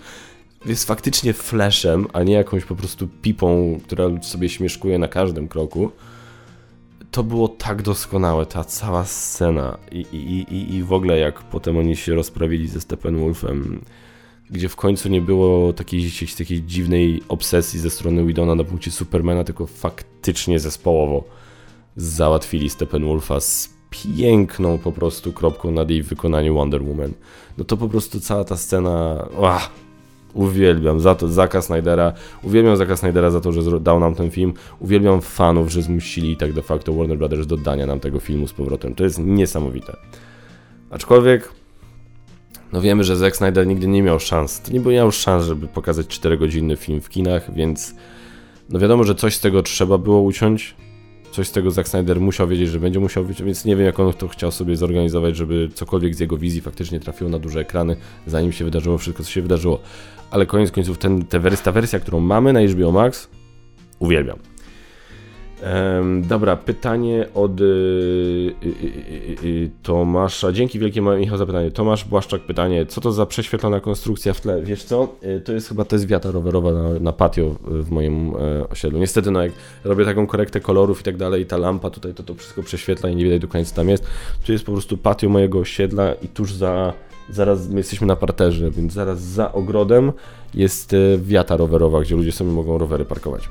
jest 0.66 0.84
faktycznie 0.84 1.32
Flashem, 1.32 2.06
a 2.12 2.22
nie 2.22 2.34
jakąś 2.34 2.64
po 2.64 2.76
prostu 2.76 3.08
pipą, 3.22 3.80
która 3.84 4.22
sobie 4.22 4.48
śmieszkuje 4.48 4.98
na 4.98 5.08
każdym 5.08 5.48
kroku. 5.48 5.90
To 7.10 7.22
było 7.22 7.48
tak 7.48 7.82
doskonałe, 7.82 8.46
ta 8.46 8.64
cała 8.64 9.04
scena 9.04 9.78
i, 9.92 10.06
i, 10.12 10.54
i, 10.54 10.74
i 10.74 10.82
w 10.82 10.92
ogóle 10.92 11.18
jak 11.18 11.42
potem 11.42 11.76
oni 11.76 11.96
się 11.96 12.14
rozprawili 12.14 12.68
ze 12.68 12.80
Steppenwolfem, 12.80 13.84
gdzie 14.50 14.68
w 14.68 14.76
końcu 14.76 15.08
nie 15.08 15.20
było 15.20 15.72
takiej, 15.72 16.10
takiej 16.38 16.62
dziwnej 16.62 17.22
obsesji 17.28 17.80
ze 17.80 17.90
strony 17.90 18.24
Widona 18.24 18.54
na 18.54 18.64
punkcie 18.64 18.90
Supermana, 18.90 19.44
tylko 19.44 19.66
faktycznie 19.66 20.58
zespołowo 20.58 21.24
załatwili 21.96 22.70
Steppenwolfa 22.70 23.40
z 23.40 23.73
piękną 24.16 24.78
po 24.78 24.92
prostu 24.92 25.32
kropką 25.32 25.70
nad 25.70 25.90
jej 25.90 26.02
wykonaniu 26.02 26.54
Wonder 26.54 26.82
Woman. 26.82 27.12
No 27.58 27.64
to 27.64 27.76
po 27.76 27.88
prostu 27.88 28.20
cała 28.20 28.44
ta 28.44 28.56
scena, 28.56 29.28
ach, 29.42 29.70
uwielbiam 30.34 31.00
za 31.00 31.14
to 31.14 31.28
Zaka 31.28 31.62
Snydera, 31.62 32.12
uwielbiam 32.42 32.76
Zaka 32.76 32.96
Snydera 32.96 33.30
za 33.30 33.40
to, 33.40 33.52
że 33.52 33.80
dał 33.80 34.00
nam 34.00 34.14
ten 34.14 34.30
film, 34.30 34.52
uwielbiam 34.80 35.20
fanów, 35.20 35.72
że 35.72 35.82
zmusili 35.82 36.36
tak 36.36 36.52
de 36.52 36.62
facto 36.62 36.92
Warner 36.92 37.18
Brothers 37.18 37.46
do 37.46 37.56
dania 37.56 37.86
nam 37.86 38.00
tego 38.00 38.20
filmu 38.20 38.48
z 38.48 38.52
powrotem. 38.52 38.94
To 38.94 39.04
jest 39.04 39.18
niesamowite. 39.18 39.96
Aczkolwiek 40.90 41.52
no 42.72 42.80
wiemy, 42.80 43.04
że 43.04 43.16
Zack 43.16 43.36
Snyder 43.36 43.66
nigdy 43.66 43.86
nie 43.86 44.02
miał 44.02 44.20
szans. 44.20 44.70
Nie 44.70 44.80
miał 44.80 45.12
szans, 45.12 45.44
żeby 45.44 45.66
pokazać 45.66 46.06
4-godzinny 46.06 46.76
film 46.76 47.00
w 47.00 47.08
kinach, 47.08 47.54
więc 47.54 47.94
no 48.70 48.78
wiadomo, 48.78 49.04
że 49.04 49.14
coś 49.14 49.34
z 49.34 49.40
tego 49.40 49.62
trzeba 49.62 49.98
było 49.98 50.20
uciąć 50.20 50.74
coś 51.34 51.48
z 51.48 51.52
tego 51.52 51.70
Zack 51.70 51.88
Snyder 51.88 52.20
musiał 52.20 52.48
wiedzieć, 52.48 52.68
że 52.68 52.80
będzie 52.80 53.00
musiał 53.00 53.24
być, 53.24 53.42
więc 53.42 53.64
nie 53.64 53.76
wiem 53.76 53.86
jak 53.86 54.00
on 54.00 54.12
to 54.12 54.28
chciał 54.28 54.52
sobie 54.52 54.76
zorganizować, 54.76 55.36
żeby 55.36 55.68
cokolwiek 55.74 56.14
z 56.14 56.20
jego 56.20 56.36
wizji 56.36 56.60
faktycznie 56.60 57.00
trafiło 57.00 57.30
na 57.30 57.38
duże 57.38 57.60
ekrany, 57.60 57.96
zanim 58.26 58.52
się 58.52 58.64
wydarzyło 58.64 58.98
wszystko, 58.98 59.24
co 59.24 59.30
się 59.30 59.42
wydarzyło. 59.42 59.80
Ale 60.30 60.46
koniec 60.46 60.70
końców 60.70 60.98
ten, 60.98 61.24
te 61.24 61.50
ta 61.50 61.72
wersja, 61.72 62.00
którą 62.00 62.20
mamy 62.20 62.52
na 62.52 62.60
HBO 62.60 62.92
Max, 62.92 63.28
uwielbiam. 63.98 64.53
Dobra, 66.22 66.56
pytanie 66.56 67.26
od 67.34 67.60
y, 67.60 67.64
y, 67.64 69.44
y, 69.44 69.70
Tomasza. 69.82 70.52
Dzięki 70.52 70.78
wielkie 70.78 71.00
Michał 71.00 71.38
za 71.38 71.46
pytanie. 71.46 71.70
Tomasz 71.70 72.04
Błaszczak 72.04 72.40
pytanie, 72.40 72.86
co 72.86 73.00
to 73.00 73.12
za 73.12 73.26
prześwietlona 73.26 73.80
konstrukcja 73.80 74.34
w 74.34 74.40
tle? 74.40 74.62
Wiesz 74.62 74.84
co, 74.84 75.16
to 75.44 75.52
jest 75.52 75.68
chyba 75.68 75.84
to 75.84 75.96
jest 75.96 76.06
wiata 76.06 76.30
rowerowa 76.30 76.72
na, 76.72 76.88
na 77.00 77.12
patio 77.12 77.54
w 77.64 77.90
moim 77.90 78.32
e, 78.36 78.68
osiedlu. 78.68 78.98
Niestety 78.98 79.30
no 79.30 79.42
jak 79.42 79.52
robię 79.84 80.04
taką 80.04 80.26
korektę 80.26 80.60
kolorów 80.60 81.00
i 81.00 81.04
tak 81.04 81.16
dalej 81.16 81.42
i 81.42 81.46
ta 81.46 81.56
lampa 81.56 81.90
tutaj 81.90 82.14
to 82.14 82.22
to 82.22 82.34
wszystko 82.34 82.62
prześwietla 82.62 83.10
i 83.10 83.16
nie 83.16 83.24
widać 83.24 83.40
do 83.40 83.48
końca 83.48 83.70
co 83.70 83.76
tam 83.76 83.88
jest. 83.88 84.04
Tu 84.46 84.52
jest 84.52 84.64
po 84.64 84.72
prostu 84.72 84.96
patio 84.96 85.28
mojego 85.28 85.58
osiedla 85.58 86.14
i 86.14 86.28
tuż 86.28 86.52
za 86.52 86.92
zaraz 87.30 87.68
my 87.68 87.76
jesteśmy 87.76 88.06
na 88.06 88.16
parterze, 88.16 88.70
więc 88.70 88.92
zaraz 88.92 89.20
za 89.20 89.52
ogrodem 89.52 90.12
jest 90.54 90.94
e, 90.94 91.18
wiata 91.18 91.56
rowerowa, 91.56 92.00
gdzie 92.00 92.16
ludzie 92.16 92.32
sobie 92.32 92.50
mogą 92.50 92.78
rowery 92.78 93.04
parkować. 93.04 93.48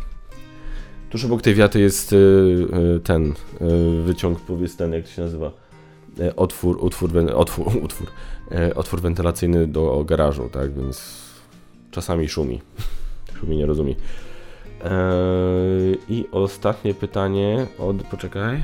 Tuż 1.13 1.25
obok 1.25 1.41
tej 1.41 1.55
wiaty 1.55 1.79
jest 1.79 2.13
y, 2.13 2.15
y, 2.15 2.99
ten 2.99 3.33
y, 3.61 4.03
wyciąg, 4.03 4.39
powiedz 4.39 4.75
ten, 4.75 4.93
jak 4.93 5.03
to 5.03 5.09
się 5.09 5.21
nazywa, 5.21 5.51
e, 6.19 6.35
otwór, 6.35 6.77
utwór, 6.81 7.11
otwór, 7.35 7.67
utwór, 7.85 8.07
e, 8.51 8.75
otwór 8.75 9.01
wentylacyjny 9.01 9.67
do 9.67 10.03
garażu, 10.03 10.49
tak, 10.51 10.73
więc 10.73 11.21
czasami 11.91 12.29
szumi. 12.29 12.61
szumi 13.39 13.57
nie 13.57 13.65
rozumie. 13.65 13.95
Eee, 14.83 15.97
I 16.09 16.25
ostatnie 16.31 16.93
pytanie 16.93 17.67
od. 17.79 18.03
Poczekaj. 18.03 18.63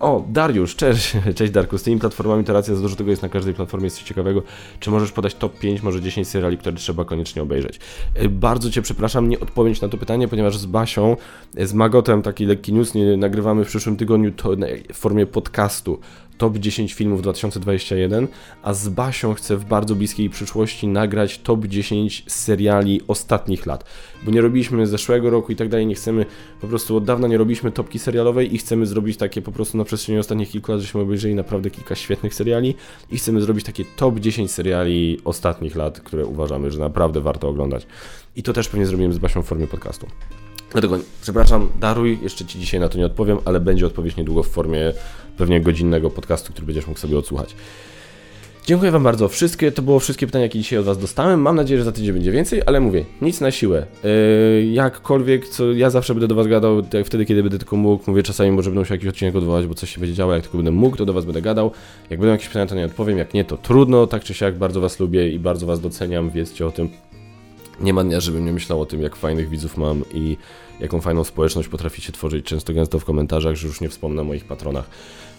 O, 0.00 0.24
Dariusz, 0.28 0.76
cześć, 0.76 1.16
cześć 1.36 1.52
Darku. 1.52 1.78
Z 1.78 1.82
tymi 1.82 2.00
platformami 2.00 2.44
to 2.44 2.52
racja, 2.52 2.74
za 2.74 2.82
dużo 2.82 2.96
tego 2.96 3.10
jest 3.10 3.22
na 3.22 3.28
każdej 3.28 3.54
platformie, 3.54 3.86
jest 3.86 3.96
coś 3.96 4.04
ciekawego. 4.04 4.42
Czy 4.80 4.90
możesz 4.90 5.12
podać 5.12 5.34
top 5.34 5.58
5, 5.58 5.82
może 5.82 6.00
10 6.00 6.28
seriali, 6.28 6.58
które 6.58 6.76
trzeba 6.76 7.04
koniecznie 7.04 7.42
obejrzeć? 7.42 7.80
Eee, 8.16 8.28
Bardzo 8.28 8.70
Cię 8.70 8.82
przepraszam, 8.82 9.28
nie 9.28 9.40
odpowiem 9.40 9.74
Ci 9.74 9.82
na 9.82 9.88
to 9.88 9.98
pytanie, 9.98 10.28
ponieważ 10.28 10.58
z 10.58 10.66
Basią, 10.66 11.16
z 11.58 11.72
Magotem, 11.72 12.22
taki 12.22 12.46
lekki 12.46 12.72
news, 12.72 12.94
nie 12.94 13.16
nagrywamy 13.16 13.64
w 13.64 13.68
przyszłym 13.68 13.96
tygodniu 13.96 14.32
to 14.32 14.50
w 14.92 14.96
formie 14.96 15.26
podcastu 15.26 16.00
top 16.38 16.58
10 16.58 16.94
filmów 16.94 17.22
2021, 17.22 18.28
a 18.62 18.74
z 18.74 18.88
Basią 18.88 19.34
chcę 19.34 19.56
w 19.56 19.64
bardzo 19.64 19.94
bliskiej 19.94 20.30
przyszłości 20.30 20.86
nagrać 20.86 21.38
top 21.38 21.66
10 21.66 22.24
seriali 22.26 23.00
ostatnich 23.08 23.66
lat. 23.66 23.84
Bo 24.24 24.30
nie 24.30 24.40
robiliśmy 24.40 24.86
zeszłego 24.86 25.30
roku 25.30 25.52
i 25.52 25.56
tak 25.56 25.68
dalej, 25.68 25.86
nie 25.86 25.94
chcemy, 25.94 26.26
po 26.60 26.66
prostu 26.66 26.96
od 26.96 27.04
dawna 27.04 27.28
nie 27.28 27.38
robiliśmy 27.38 27.72
topki 27.72 27.98
serialowej 27.98 28.54
i 28.54 28.58
chcemy 28.58 28.86
zrobić 28.86 29.16
takie 29.16 29.42
po 29.42 29.52
prostu 29.52 29.78
na 29.78 29.84
przestrzeni 29.84 30.18
ostatnich 30.18 30.50
kilku 30.50 30.72
lat, 30.72 30.80
żeśmy 30.80 31.00
obejrzeli 31.00 31.34
naprawdę 31.34 31.70
kilka 31.70 31.94
świetnych 31.94 32.34
seriali 32.34 32.74
i 33.10 33.18
chcemy 33.18 33.40
zrobić 33.40 33.64
takie 33.64 33.84
top 33.96 34.20
10 34.20 34.50
seriali 34.50 35.20
ostatnich 35.24 35.76
lat, 35.76 36.00
które 36.00 36.26
uważamy, 36.26 36.70
że 36.70 36.80
naprawdę 36.80 37.20
warto 37.20 37.48
oglądać. 37.48 37.86
I 38.36 38.42
to 38.42 38.52
też 38.52 38.68
pewnie 38.68 38.86
zrobimy 38.86 39.14
z 39.14 39.18
Basią 39.18 39.42
w 39.42 39.46
formie 39.46 39.66
podcastu. 39.66 40.06
Dlatego, 40.76 40.98
przepraszam, 41.22 41.68
daruj, 41.80 42.18
jeszcze 42.22 42.44
Ci 42.44 42.58
dzisiaj 42.58 42.80
na 42.80 42.88
to 42.88 42.98
nie 42.98 43.06
odpowiem, 43.06 43.38
ale 43.44 43.60
będzie 43.60 43.86
odpowiedź 43.86 44.16
niedługo 44.16 44.42
w 44.42 44.48
formie 44.48 44.92
pewnie 45.36 45.60
godzinnego 45.60 46.10
podcastu, 46.10 46.52
który 46.52 46.66
będziesz 46.66 46.86
mógł 46.86 47.00
sobie 47.00 47.18
odsłuchać. 47.18 47.54
Dziękuję 48.66 48.90
Wam 48.90 49.02
bardzo. 49.02 49.28
Wszystkie, 49.28 49.72
to 49.72 49.82
było 49.82 50.00
wszystkie 50.00 50.26
pytania, 50.26 50.42
jakie 50.42 50.58
dzisiaj 50.58 50.78
od 50.78 50.84
Was 50.84 50.98
dostałem. 50.98 51.40
Mam 51.40 51.56
nadzieję, 51.56 51.78
że 51.78 51.84
za 51.84 51.92
tydzień 51.92 52.12
będzie 52.12 52.32
więcej, 52.32 52.62
ale 52.66 52.80
mówię, 52.80 53.04
nic 53.22 53.40
na 53.40 53.50
siłę. 53.50 53.86
Yy, 54.04 54.66
jakkolwiek, 54.66 55.48
co 55.48 55.72
ja 55.72 55.90
zawsze 55.90 56.14
będę 56.14 56.28
do 56.28 56.34
Was 56.34 56.46
gadał, 56.46 56.82
jak 56.92 57.06
wtedy, 57.06 57.24
kiedy 57.24 57.42
będę 57.42 57.58
tylko 57.58 57.76
mógł. 57.76 58.04
Mówię, 58.10 58.22
czasami 58.22 58.50
może 58.50 58.70
będę 58.70 58.80
musiał 58.80 58.94
jakiś 58.94 59.08
odcinek 59.08 59.36
odwołać, 59.36 59.66
bo 59.66 59.74
coś 59.74 59.94
się 59.94 60.00
będzie 60.00 60.14
działo. 60.14 60.34
Jak 60.34 60.42
tylko 60.42 60.56
będę 60.56 60.70
mógł, 60.70 60.96
to 60.96 61.04
do 61.04 61.12
Was 61.12 61.24
będę 61.24 61.42
gadał. 61.42 61.70
Jak 62.10 62.20
będą 62.20 62.32
jakieś 62.32 62.48
pytania, 62.48 62.66
to 62.66 62.74
nie 62.74 62.84
odpowiem. 62.84 63.18
Jak 63.18 63.34
nie, 63.34 63.44
to 63.44 63.56
trudno. 63.56 64.06
Tak 64.06 64.24
czy 64.24 64.34
siak, 64.34 64.58
bardzo 64.58 64.80
Was 64.80 65.00
lubię 65.00 65.28
i 65.28 65.38
bardzo 65.38 65.66
Was 65.66 65.80
doceniam. 65.80 66.30
Wiedzcie 66.30 66.66
o 66.66 66.70
tym. 66.70 66.88
Nie 67.80 67.94
ma 67.94 68.04
dnia, 68.04 68.20
żebym 68.20 68.44
nie 68.44 68.52
myślał 68.52 68.80
o 68.80 68.86
tym, 68.86 69.02
jak 69.02 69.16
fajnych 69.16 69.48
widzów 69.48 69.76
mam 69.76 70.04
i 70.14 70.36
jaką 70.80 71.00
fajną 71.00 71.24
społeczność 71.24 71.68
potraficie 71.68 72.12
tworzyć, 72.12 72.46
często 72.46 72.72
gęsto 72.72 72.98
w 72.98 73.04
komentarzach, 73.04 73.54
że 73.54 73.66
już 73.66 73.80
nie 73.80 73.88
wspomnę 73.88 74.22
o 74.22 74.24
moich 74.24 74.44
patronach. 74.44 74.90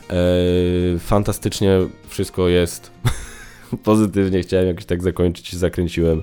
Eee, 0.09 0.99
fantastycznie 0.99 1.79
wszystko 2.07 2.47
jest. 2.47 2.91
Pozytywnie 3.83 4.41
chciałem 4.41 4.67
jakoś 4.67 4.85
tak 4.85 5.03
zakończyć, 5.03 5.55
zakręciłem. 5.55 6.21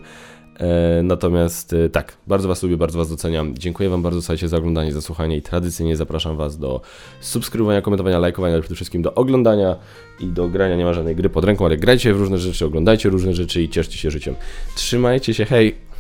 E, 0.61 1.03
natomiast 1.03 1.73
e, 1.73 1.89
tak, 1.89 2.17
bardzo 2.27 2.49
Was 2.49 2.63
lubię, 2.63 2.77
bardzo 2.77 2.99
Was 2.99 3.11
doceniam. 3.11 3.55
Dziękuję 3.59 3.89
Wam 3.89 4.03
bardzo 4.03 4.23
słuchajcie, 4.23 4.49
za 4.49 4.57
oglądanie, 4.57 4.93
za 4.93 5.01
słuchanie 5.01 5.37
i 5.37 5.43
tradycyjnie 5.43 5.97
zapraszam 5.97 6.37
Was 6.37 6.59
do 6.59 6.81
subskrybowania, 7.21 7.83
komentowania, 7.83 8.19
lajkowania, 8.19 8.55
ale 8.55 8.63
przede 8.63 8.75
wszystkim 8.75 9.03
do 9.03 9.15
oglądania 9.15 9.77
i 10.21 10.27
do 10.27 10.49
grania. 10.49 10.77
Nie 10.77 10.85
ma 10.85 10.95
żadnej 10.95 11.17
gry 11.17 11.29
pod 11.29 11.45
ręką, 11.45 11.67
ale 11.67 11.77
grajcie 11.77 12.15
w 12.15 12.19
różne 12.19 12.39
rzeczy, 12.39 12.67
oglądajcie 12.67 13.09
różne 13.09 13.35
rzeczy 13.35 13.63
i 13.63 13.69
cieszcie 13.69 13.99
się 13.99 14.11
życiem. 14.11 14.35
Trzymajcie 14.77 15.35
się, 15.35 15.45
hej! 15.45 15.94